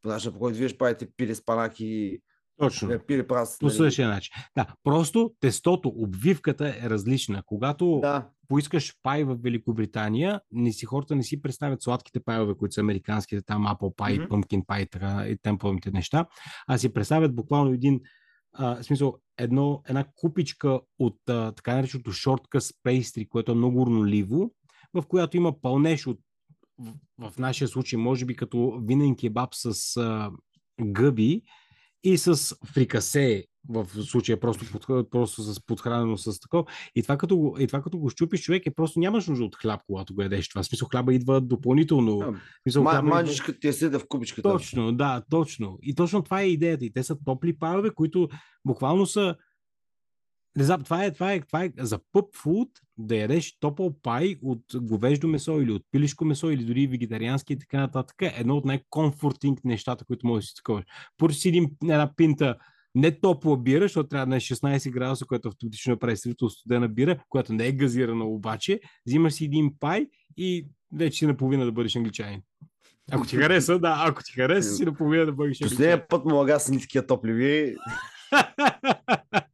По 0.01 0.09
начина 0.09 0.33
по 0.33 0.39
който 0.39 0.57
вие 0.57 0.77
правите 0.77 1.07
пиле 1.17 1.35
с 1.35 1.45
панак 1.45 1.79
и 1.79 2.21
Точно. 2.57 2.91
е, 2.91 2.99
пиле 2.99 3.27
прас. 3.27 3.57
По 3.59 3.69
същия 3.69 4.07
начин. 4.07 4.33
Да, 4.57 4.67
просто 4.83 5.33
тестото, 5.39 5.89
обвивката 5.95 6.67
е 6.67 6.89
различна. 6.89 7.43
Когато 7.45 7.99
Да, 8.01 8.29
поискаш 8.47 8.93
пай 9.03 9.23
в 9.23 9.35
Великобритания, 9.41 10.41
не 10.51 10.73
си, 10.73 10.85
хората 10.85 11.15
не 11.15 11.23
си 11.23 11.41
представят 11.41 11.81
сладките 11.81 12.19
пайове, 12.19 12.57
които 12.57 12.73
са 12.73 12.81
американските, 12.81 13.41
там 13.41 13.65
Apple 13.65 13.95
pie, 13.95 14.23
Мгм. 14.23 14.33
pumpkin 14.33 14.65
pie 14.65 14.91
така, 14.91 15.27
и 15.27 15.37
тем 15.41 15.57
подобните 15.57 15.91
неща, 15.91 16.25
а 16.67 16.77
си 16.77 16.93
представят 16.93 17.35
буквално 17.35 17.71
един, 17.73 18.01
а, 18.53 18.75
в 18.75 18.83
смисъл, 18.83 19.15
едно, 19.37 19.81
една 19.89 20.05
купичка 20.15 20.79
от 20.99 21.29
а, 21.29 21.51
така 21.51 21.75
нареченото 21.75 22.11
shortcut 22.11 22.75
pastry, 22.85 23.27
което 23.27 23.51
е 23.51 23.55
много 23.55 23.81
урноливо, 23.81 24.51
в 24.93 25.03
която 25.07 25.37
има 25.37 25.61
пълнеж 25.61 26.07
от 26.07 26.19
в, 26.79 26.93
в 27.29 27.37
нашия 27.37 27.67
случай, 27.67 27.97
може 27.99 28.25
би 28.25 28.35
като 28.35 28.81
винен 28.83 29.15
кебаб 29.15 29.49
с 29.53 29.97
а, 29.97 30.31
гъби 30.81 31.41
и 32.03 32.17
с 32.17 32.55
фрикасе, 32.65 33.45
в 33.69 33.85
случая 34.03 34.39
просто, 34.39 34.65
под, 34.71 35.09
просто 35.11 35.41
с 35.41 35.65
подхранено 35.65 36.17
с 36.17 36.39
такова. 36.39 36.65
И 36.95 37.03
това, 37.03 37.17
като 37.17 37.37
го, 37.37 37.57
и 37.59 37.67
това 37.67 37.81
като 37.81 37.97
го 37.97 38.09
щупиш, 38.09 38.41
човек 38.41 38.65
е 38.65 38.73
просто 38.73 38.99
нямаш 38.99 39.27
нужда 39.27 39.45
от 39.45 39.55
хляб, 39.55 39.81
когато 39.87 40.15
го 40.15 40.21
ядеш 40.21 40.49
това. 40.49 40.63
В 40.63 40.65
смисъл 40.65 40.87
хляба 40.87 41.13
идва 41.13 41.41
допълнително. 41.41 42.19
А, 42.19 42.31
В 42.31 42.39
смисъл, 42.63 42.83
Ма, 42.83 42.91
идва- 43.21 43.53
ти 43.61 43.67
е 43.67 43.73
седа 43.73 43.99
в 43.99 44.07
кубичката. 44.07 44.49
Точно, 44.49 44.91
да, 44.91 45.23
точно. 45.29 45.79
И 45.81 45.95
точно 45.95 46.21
това 46.23 46.41
е 46.41 46.47
идеята. 46.47 46.85
И 46.85 46.93
те 46.93 47.03
са 47.03 47.17
топли 47.25 47.57
пайове, 47.57 47.89
които 47.89 48.29
буквално 48.65 49.05
са. 49.05 49.35
Не 50.57 50.63
знам, 50.63 50.83
това 50.83 51.05
е, 51.05 51.13
това 51.13 51.33
е, 51.33 51.39
това 51.39 51.63
е 51.63 51.71
за 51.79 51.99
пъп 52.11 52.35
фуд 52.35 52.69
да 52.97 53.15
ядеш 53.15 53.57
топъл 53.59 53.93
пай 54.03 54.35
от 54.41 54.63
говеждо 54.75 55.27
месо 55.27 55.61
или 55.61 55.71
от 55.71 55.81
пилешко 55.91 56.25
месо 56.25 56.49
или 56.49 56.63
дори 56.63 56.87
вегетариански 56.87 57.53
и 57.53 57.59
така 57.59 57.79
нататък. 57.79 58.15
Едно 58.21 58.57
от 58.57 58.65
най-комфортинг 58.65 59.65
нещата, 59.65 60.05
които 60.05 60.27
можеш 60.27 60.45
да 60.45 60.47
си 60.47 60.55
таковаш. 60.55 60.83
Поръчи 61.17 61.39
си 61.39 61.49
един, 61.49 61.71
една 61.83 62.15
пинта 62.15 62.55
не 62.95 63.11
топла 63.11 63.57
бира, 63.57 63.83
защото 63.83 64.09
трябва 64.09 64.25
да 64.25 64.35
е 64.35 64.39
16 64.39 64.91
градуса, 64.91 65.25
което 65.25 65.47
автоматично 65.47 65.91
направи 65.91 66.17
сравнително 66.17 66.49
студена 66.49 66.87
бира, 66.87 67.19
която 67.29 67.53
не 67.53 67.67
е 67.67 67.71
газирана 67.71 68.25
обаче. 68.25 68.79
Взимаш 69.07 69.33
си 69.33 69.45
един 69.45 69.73
пай 69.79 70.07
и 70.37 70.67
вече 70.93 71.17
си 71.17 71.25
наполовина 71.25 71.65
да 71.65 71.71
бъдеш 71.71 71.95
англичанин. 71.95 72.41
Ако 73.11 73.27
ти 73.27 73.35
хареса, 73.37 73.79
да, 73.79 74.03
ако 74.07 74.23
ти 74.23 74.31
хареса, 74.31 74.75
си 74.75 74.85
наполовина 74.85 75.25
да 75.25 75.31
бъдеш 75.31 75.61
англичанин. 75.61 75.69
Последния 75.69 76.07
път 76.07 76.25
му 76.25 76.35
лага 76.35 76.59
с 76.59 76.69
ни 76.69 76.81
такива 76.81 77.07
топли 77.07 77.33
вири. 77.33 77.75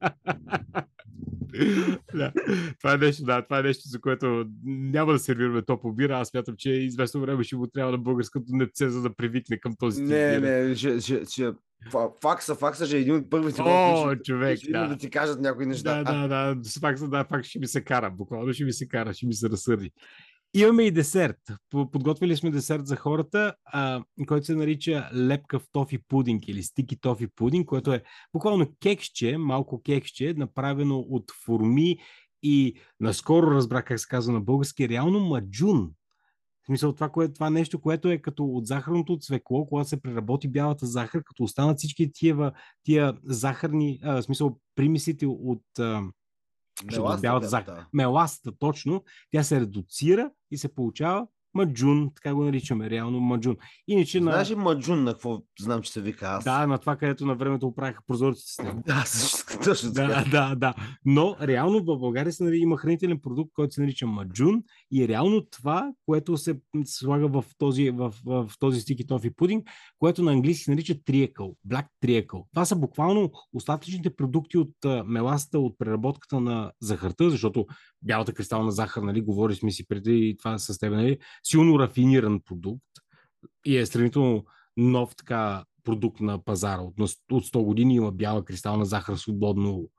да. 2.13 2.31
Това 2.79 2.93
е 2.93 2.97
нещо, 2.97 3.23
да, 3.23 3.41
това 3.41 3.59
е 3.59 3.63
нещо, 3.63 3.83
за 3.85 4.01
което 4.01 4.45
няма 4.65 5.11
да 5.11 5.19
сервираме 5.19 5.61
топло 5.61 5.93
бира. 5.93 6.19
Аз 6.19 6.27
смятам, 6.27 6.55
че 6.57 6.69
известно 6.69 7.21
време 7.21 7.43
ще 7.43 7.55
му 7.55 7.67
трябва 7.67 7.91
на 7.91 7.97
българското 7.97 8.45
непце, 8.49 8.89
за 8.89 9.01
да 9.01 9.15
привикне 9.15 9.59
към 9.59 9.73
този 9.79 10.01
тип 10.01 10.09
Не, 10.09 10.39
не, 10.39 10.75
ще, 10.75 11.01
ще, 11.01 11.25
ще, 11.25 11.53
фа- 11.91 12.21
факса, 12.21 12.55
факса 12.55 12.85
ще 12.85 12.97
е 12.97 12.99
един 12.99 13.15
от 13.15 13.29
първите. 13.29 13.61
О, 13.61 14.11
ще- 14.13 14.23
човек, 14.23 14.59
ще 14.59 14.71
да. 14.71 14.87
да 14.87 14.97
ти 14.97 15.09
кажат 15.09 15.41
някои 15.41 15.65
неща. 15.65 16.03
Да, 16.03 16.27
да, 16.27 16.55
да. 16.55 16.69
С 16.69 16.81
Пак, 16.81 17.09
да, 17.09 17.23
пак 17.23 17.45
ще 17.45 17.59
ми 17.59 17.67
се 17.67 17.83
кара. 17.83 18.11
Буквално 18.11 18.53
ще 18.53 18.63
ми 18.65 18.73
се 18.73 18.87
кара, 18.87 19.13
ще 19.13 19.25
ми 19.25 19.33
се 19.33 19.49
разсърди. 19.49 19.91
Имаме 20.53 20.83
и 20.83 20.91
десерт. 20.91 21.37
По- 21.69 21.91
Подготвили 21.91 22.37
сме 22.37 22.51
десерт 22.51 22.87
за 22.87 22.95
хората, 22.95 23.53
а, 23.65 24.03
който 24.27 24.45
се 24.45 24.55
нарича 24.55 25.09
лепкав 25.15 25.63
тофи 25.71 25.97
пудинг 26.07 26.47
или 26.47 26.63
стики 26.63 26.99
тофи 26.99 27.27
пудинг, 27.27 27.67
което 27.67 27.93
е 27.93 28.03
буквално 28.33 28.73
кексче, 28.81 29.37
малко 29.37 29.81
кексче, 29.81 30.33
направено 30.37 30.99
от 30.99 31.31
форми 31.45 31.97
и 32.43 32.73
наскоро 32.99 33.51
разбрах 33.51 33.85
как 33.85 33.99
се 33.99 34.07
казва 34.07 34.33
на 34.33 34.41
български, 34.41 34.89
реално 34.89 35.19
маджун. 35.19 35.91
В 36.63 36.65
смисъл 36.65 36.93
това, 36.93 37.09
кое, 37.09 37.33
това 37.33 37.49
нещо, 37.49 37.81
което 37.81 38.11
е 38.11 38.17
като 38.17 38.45
от 38.45 38.67
захарното 38.67 39.17
цвекло, 39.17 39.65
когато 39.65 39.89
се 39.89 40.01
преработи 40.01 40.47
бялата 40.47 40.85
захар, 40.85 41.23
като 41.23 41.43
останат 41.43 41.77
всички 41.77 42.11
тия, 42.13 42.51
тия 42.83 43.17
захарни, 43.23 43.99
а, 44.03 44.15
в 44.15 44.23
смисъл 44.23 44.57
примесите 44.75 45.25
от 45.27 45.79
а, 45.79 46.01
защото 46.83 47.03
Меласта, 47.03 47.21
бялата 47.21 47.45
бе, 47.45 47.49
захар. 47.49 47.75
да. 47.75 47.85
меластата 47.93 48.57
точно, 48.57 49.03
тя 49.31 49.43
се 49.43 49.61
редуцира 49.61 50.31
и 50.51 50.57
се 50.57 50.75
получава 50.75 51.27
маджун, 51.53 52.11
така 52.15 52.33
го 52.33 52.43
наричаме, 52.43 52.89
реално 52.89 53.19
маджун. 53.19 53.57
Иначе 53.87 54.19
на... 54.19 54.31
Знаеш 54.31 54.49
ли 54.49 54.55
маджун 54.55 55.03
на 55.03 55.11
какво 55.11 55.41
знам, 55.59 55.81
че 55.81 55.91
се 55.91 56.01
вика 56.01 56.25
аз? 56.25 56.43
Да, 56.43 56.67
на 56.67 56.77
това, 56.77 56.95
където 56.95 57.25
на 57.25 57.35
времето 57.35 57.67
оправиха 57.67 58.01
прозорците 58.07 58.53
с 58.53 58.63
него. 58.63 58.83
Да, 58.87 59.03
също, 59.05 59.37
точно 59.63 59.91
Да, 59.91 60.07
така. 60.07 60.29
да, 60.29 60.55
да. 60.55 60.73
Но 61.05 61.35
реално 61.41 61.79
в 61.79 61.99
България 61.99 62.33
се, 62.33 62.43
нали, 62.43 62.57
има 62.57 62.77
хранителен 62.77 63.19
продукт, 63.19 63.51
който 63.53 63.73
се 63.73 63.81
нарича 63.81 64.07
маджун 64.07 64.63
и 64.91 65.03
е 65.03 65.07
реално 65.07 65.45
това, 65.51 65.91
което 66.05 66.37
се 66.37 66.59
слага 66.85 67.27
в 67.27 67.45
този, 67.57 67.89
в, 67.89 68.13
в, 68.25 68.47
в 68.47 68.59
този 68.59 68.81
стики 68.81 69.07
тофи 69.07 69.35
пудинг, 69.35 69.67
което 69.99 70.23
на 70.23 70.31
английски 70.31 70.63
се 70.63 70.71
нарича 70.71 70.95
триекъл, 71.05 71.55
black 71.67 71.85
триекъл. 72.01 72.47
Това 72.53 72.65
са 72.65 72.75
буквално 72.75 73.31
остатъчните 73.53 74.15
продукти 74.15 74.57
от 74.57 74.85
а, 74.85 75.03
меласата, 75.07 75.59
от 75.59 75.77
преработката 75.77 76.39
на 76.39 76.71
захарта, 76.81 77.29
защото 77.29 77.65
бялата 78.01 78.33
кристална 78.33 78.71
захар, 78.71 79.01
нали, 79.01 79.21
говори 79.21 79.55
сме 79.55 79.71
си 79.71 79.87
преди 79.87 80.29
и 80.29 80.37
това 80.37 80.57
с 80.57 80.79
теб, 80.79 80.93
нали, 80.93 81.17
силно 81.43 81.79
рафиниран 81.79 82.39
продукт 82.39 82.85
и 83.65 83.77
е 83.77 83.85
сравнително 83.85 84.45
нов 84.77 85.15
така 85.15 85.65
продукт 85.83 86.19
на 86.19 86.43
пазара. 86.43 86.81
От, 86.81 86.99
от 87.31 87.45
100 87.45 87.63
години 87.63 87.95
има 87.95 88.11
бяла 88.11 88.45
кристална 88.45 88.85
захар 88.85 89.15
свободно 89.15 89.89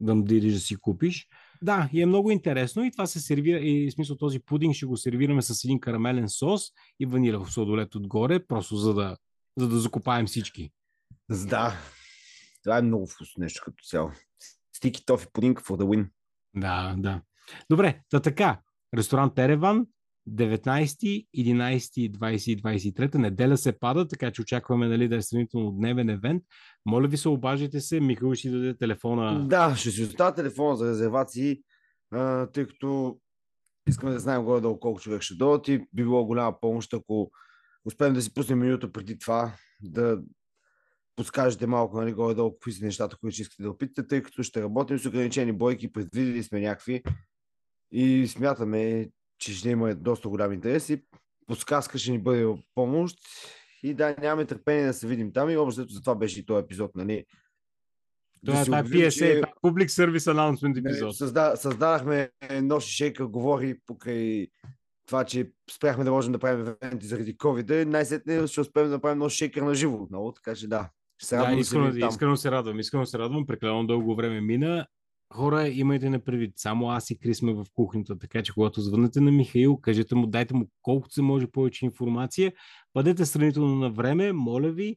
да 0.00 0.22
дидиш 0.22 0.54
да 0.54 0.60
си 0.60 0.76
купиш. 0.76 1.28
Да, 1.62 1.88
и 1.92 2.02
е 2.02 2.06
много 2.06 2.30
интересно 2.30 2.84
и 2.84 2.90
това 2.90 3.06
се 3.06 3.20
сервира, 3.20 3.58
и 3.58 3.90
в 3.90 3.94
смисъл 3.94 4.16
този 4.16 4.40
пудинг 4.40 4.74
ще 4.74 4.86
го 4.86 4.96
сервираме 4.96 5.42
с 5.42 5.64
един 5.64 5.80
карамелен 5.80 6.28
сос 6.28 6.70
и 7.00 7.06
ванилев 7.06 7.52
сладолет 7.52 7.94
отгоре, 7.94 8.46
просто 8.46 8.76
за 8.76 8.94
да, 8.94 9.16
за 9.56 9.68
да 9.68 9.78
закопаем 9.78 10.26
всички. 10.26 10.70
Да. 11.30 11.74
Това 12.62 12.78
е 12.78 12.82
много 12.82 13.06
вкусно 13.06 13.40
нещо 13.40 13.62
като 13.64 13.84
цяло. 13.84 14.10
Стики 14.76 15.06
тофи 15.06 15.26
пудинг 15.32 15.60
for 15.60 15.82
the 15.82 15.84
win. 15.84 16.08
Да, 16.56 16.94
да. 16.98 17.22
Добре, 17.70 18.00
та 18.10 18.20
така. 18.20 18.60
Ресторант 18.96 19.38
Ереван, 19.38 19.86
19, 20.28 21.26
11, 21.36 22.10
20 22.12 22.50
и 22.50 22.62
23 22.62 23.14
неделя 23.14 23.56
се 23.56 23.78
пада, 23.78 24.08
така 24.08 24.30
че 24.30 24.42
очакваме 24.42 24.88
нали, 24.88 25.08
да 25.08 25.16
е 25.16 25.22
сравнително 25.22 25.70
дневен 25.72 26.08
евент. 26.08 26.42
Моля 26.86 27.08
ви 27.08 27.16
се, 27.16 27.28
обажите 27.28 27.80
се, 27.80 28.00
Михаил 28.00 28.34
ще 28.34 28.50
даде 28.50 28.76
телефона. 28.76 29.48
Да, 29.48 29.76
ще 29.76 29.90
си 29.90 30.02
оставя 30.02 30.34
телефона 30.34 30.76
за 30.76 30.90
резервации, 30.90 31.62
тъй 32.52 32.66
като 32.66 33.18
искаме 33.88 34.12
да 34.12 34.18
знаем 34.18 34.44
горе-долу 34.44 34.80
колко 34.80 35.00
човек 35.00 35.22
ще 35.22 35.34
дойдат 35.34 35.68
и 35.68 35.78
би 35.78 36.02
било 36.02 36.26
голяма 36.26 36.60
помощ, 36.60 36.94
ако 36.94 37.30
успеем 37.84 38.14
да 38.14 38.22
си 38.22 38.34
пуснем 38.34 38.58
минута 38.58 38.92
преди 38.92 39.18
това, 39.18 39.52
да 39.82 40.22
подскажете 41.16 41.66
малко 41.66 41.96
нали, 41.96 42.12
горе-долу 42.12 42.52
какви 42.52 42.72
са 42.72 42.84
нещата, 42.84 43.16
които 43.16 43.40
искате 43.40 43.62
да 43.62 43.70
опитате, 43.70 44.08
тъй 44.08 44.22
като 44.22 44.42
ще 44.42 44.62
работим 44.62 44.98
с 44.98 45.06
ограничени 45.06 45.52
бойки, 45.52 45.92
предвидели 45.92 46.42
сме 46.42 46.60
някакви 46.60 47.02
и 47.92 48.26
смятаме, 48.26 49.08
че 49.42 49.54
ще 49.54 49.70
има 49.70 49.94
доста 49.94 50.28
голям 50.28 50.52
интерес 50.52 50.88
и 50.88 51.02
подсказка 51.46 51.98
ще 51.98 52.10
ни 52.10 52.18
бъде 52.18 52.54
помощ. 52.74 53.18
И 53.82 53.94
да, 53.94 54.16
нямаме 54.20 54.44
търпение 54.44 54.86
да 54.86 54.92
се 54.92 55.06
видим 55.06 55.32
там 55.32 55.50
и 55.50 55.56
общо 55.56 55.86
за 55.88 56.00
това 56.00 56.14
беше 56.14 56.40
и 56.40 56.46
този 56.46 56.64
епизод, 56.64 56.90
нали? 56.96 57.24
Това 58.46 58.60
е 58.60 58.64
PSA, 58.64 59.10
че... 59.10 59.42
Public 59.64 59.86
Service 59.86 60.32
Announcement 60.32 60.78
епизод. 60.78 61.16
Създа, 61.16 61.56
създадахме 61.56 62.30
нощи 62.62 62.92
шейка, 62.92 63.26
говори 63.26 63.78
покрай 63.86 64.48
това, 65.06 65.24
че 65.24 65.50
спряхме 65.70 66.04
да 66.04 66.10
можем 66.10 66.32
да 66.32 66.38
правим 66.38 66.74
евенти 66.82 67.06
заради 67.06 67.36
COVID, 67.36 67.84
най-сетне 67.84 68.46
ще 68.46 68.60
успеем 68.60 68.86
да 68.86 68.92
направим 68.92 69.18
нощ 69.18 69.36
шейкър 69.36 69.62
на 69.62 69.74
живо 69.74 70.02
отново, 70.02 70.32
така 70.32 70.54
че 70.54 70.68
да. 70.68 70.90
Се 71.22 71.36
да, 71.36 71.52
искрено, 71.52 71.90
да 71.90 72.06
искрено 72.06 72.36
се 72.36 72.50
радвам, 72.50 72.80
искрено 72.80 73.06
се 73.06 73.18
радвам, 73.18 73.46
прекалено 73.46 73.86
дълго 73.86 74.14
време 74.14 74.40
мина 74.40 74.86
хора, 75.32 75.68
имайте 75.68 76.10
на 76.10 76.18
предвид, 76.18 76.52
само 76.56 76.90
аз 76.90 77.10
и 77.10 77.18
Крис 77.18 77.38
сме 77.38 77.52
в 77.52 77.66
кухнята, 77.74 78.18
така 78.18 78.42
че 78.42 78.52
когато 78.52 78.80
звънете 78.80 79.20
на 79.20 79.32
Михаил, 79.32 79.76
кажете 79.76 80.14
му, 80.14 80.26
дайте 80.26 80.54
му 80.54 80.68
колкото 80.82 81.14
се 81.14 81.22
може 81.22 81.46
повече 81.46 81.84
информация, 81.84 82.52
бъдете 82.94 83.26
сравнително 83.26 83.76
на 83.76 83.90
време, 83.90 84.32
моля 84.32 84.70
ви 84.70 84.96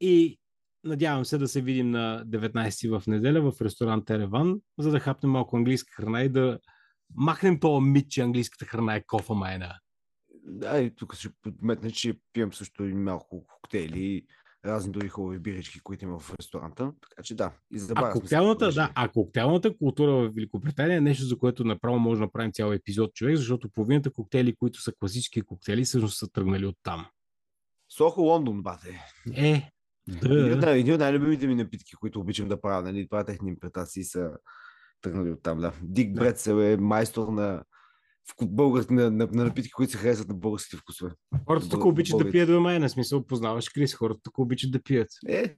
и 0.00 0.38
надявам 0.84 1.24
се 1.24 1.38
да 1.38 1.48
се 1.48 1.60
видим 1.60 1.90
на 1.90 2.24
19 2.26 2.98
в 2.98 3.06
неделя 3.06 3.52
в 3.52 3.60
ресторант 3.60 4.10
Ереван, 4.10 4.60
за 4.78 4.90
да 4.90 5.00
хапнем 5.00 5.32
малко 5.32 5.56
английска 5.56 5.92
храна 5.92 6.22
и 6.22 6.28
да 6.28 6.58
махнем 7.14 7.60
този 7.60 7.84
мит, 7.84 8.10
че 8.10 8.22
английската 8.22 8.64
храна 8.64 8.94
е 8.94 9.06
кофа 9.06 9.34
майна. 9.34 9.78
Да, 10.46 10.80
и 10.80 10.94
тук 10.94 11.14
ще 11.14 11.28
подметна, 11.42 11.90
че 11.90 12.18
пием 12.32 12.52
също 12.52 12.84
и 12.84 12.94
малко 12.94 13.46
коктейли 13.46 14.26
разни 14.64 14.92
други 14.92 15.08
хубави 15.08 15.38
бирички, 15.38 15.80
които 15.80 16.04
има 16.04 16.18
в 16.18 16.34
ресторанта. 16.40 16.92
Така 17.10 17.22
че 17.22 17.34
да, 17.34 17.52
и 17.72 17.80
а 17.94 18.12
коктейлната, 18.12 18.72
да, 18.72 18.92
а 18.94 19.08
коктейлната 19.08 19.76
култура 19.76 20.12
в 20.12 20.32
Великобритания 20.34 20.96
е 20.96 21.00
нещо, 21.00 21.24
за 21.24 21.38
което 21.38 21.64
направо 21.64 21.98
може 21.98 22.18
да 22.18 22.24
направим 22.24 22.52
цял 22.52 22.72
епизод 22.72 23.14
човек, 23.14 23.36
защото 23.36 23.68
половината 23.68 24.12
коктейли, 24.12 24.56
които 24.56 24.82
са 24.82 24.92
класически 24.98 25.42
коктейли, 25.42 25.84
всъщност 25.84 26.18
са 26.18 26.28
тръгнали 26.28 26.66
от 26.66 26.76
там. 26.82 27.06
Сохо 27.88 28.20
Лондон, 28.20 28.62
бате. 28.62 29.00
Е, 29.34 29.70
да. 30.08 30.70
Един 30.70 30.94
от 30.94 31.00
най-любимите 31.00 31.46
ми 31.46 31.54
напитки, 31.54 31.94
които 31.94 32.20
обичам 32.20 32.48
да 32.48 32.60
правя, 32.60 32.82
нали, 32.82 33.08
това 33.08 33.24
техни 33.24 33.48
интерпретации 33.48 34.04
са 34.04 34.30
тръгнали 35.00 35.30
от 35.30 35.42
там, 35.42 35.60
да. 35.60 35.72
Дик 35.82 36.14
Бретсел 36.14 36.54
е 36.54 36.76
майстор 36.76 37.28
на 37.28 37.64
българ, 38.42 38.86
на, 38.90 39.10
на, 39.10 39.28
на 39.32 39.44
напитки, 39.44 39.70
които 39.70 39.92
се 39.92 39.98
харесват 39.98 40.28
на 40.28 40.34
българските 40.34 40.76
вкусове. 40.76 41.10
Хората 41.46 41.68
тук 41.68 41.84
обичат 41.84 42.18
да 42.18 42.30
пият 42.30 42.48
до 42.48 42.60
мен, 42.60 42.88
смисъл 42.88 43.26
познаваш 43.26 43.68
Крис, 43.68 43.94
хората 43.94 44.20
тук 44.22 44.38
обичат 44.38 44.72
да 44.72 44.82
пият. 44.82 45.08
Е, 45.28 45.56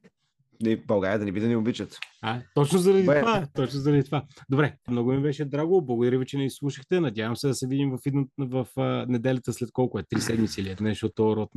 не, 0.62 0.76
България 0.76 1.18
да 1.18 1.24
не 1.24 1.33
би 1.33 1.40
да 1.40 1.48
ни 1.48 1.57
обичат. 1.57 1.98
А, 2.22 2.42
точно 2.55 2.79
заради 2.79 3.07
Бе. 3.07 3.20
това. 3.20 3.46
Точно 3.55 3.81
заради 3.81 4.05
това. 4.05 4.24
Добре, 4.50 4.76
много 4.88 5.12
ми 5.12 5.22
беше 5.22 5.44
драго. 5.44 5.83
Благодаря 5.83 6.18
ви, 6.18 6.26
че 6.26 6.38
не 6.38 6.46
изслушахте. 6.46 7.00
Надявам 7.00 7.37
се 7.37 7.48
да 7.48 7.55
се 7.55 7.66
видим 7.66 7.90
в, 7.90 7.98
в, 8.38 8.66
в 8.76 9.07
неделята 9.09 9.52
след 9.52 9.72
колко 9.72 9.98
е? 9.98 10.02
Три 10.02 10.20
седмици 10.20 10.61
или 10.61 10.70
е 10.70 10.76
нещо 10.81 11.07
от 11.07 11.14
този 11.14 11.37
род. 11.37 11.50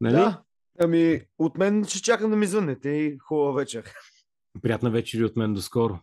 Нали? 0.00 0.14
Да. 0.14 0.42
Ами, 0.80 1.20
от 1.38 1.58
мен 1.58 1.84
ще 1.84 2.02
чакам 2.02 2.30
да 2.30 2.36
ми 2.36 2.46
звънете 2.46 2.88
и 2.88 3.18
хубава 3.18 3.52
вечер. 3.52 3.92
Приятна 4.62 4.90
вечер 4.90 5.18
и 5.18 5.24
от 5.24 5.36
мен. 5.36 5.54
До 5.54 5.62
скоро. 5.62 5.98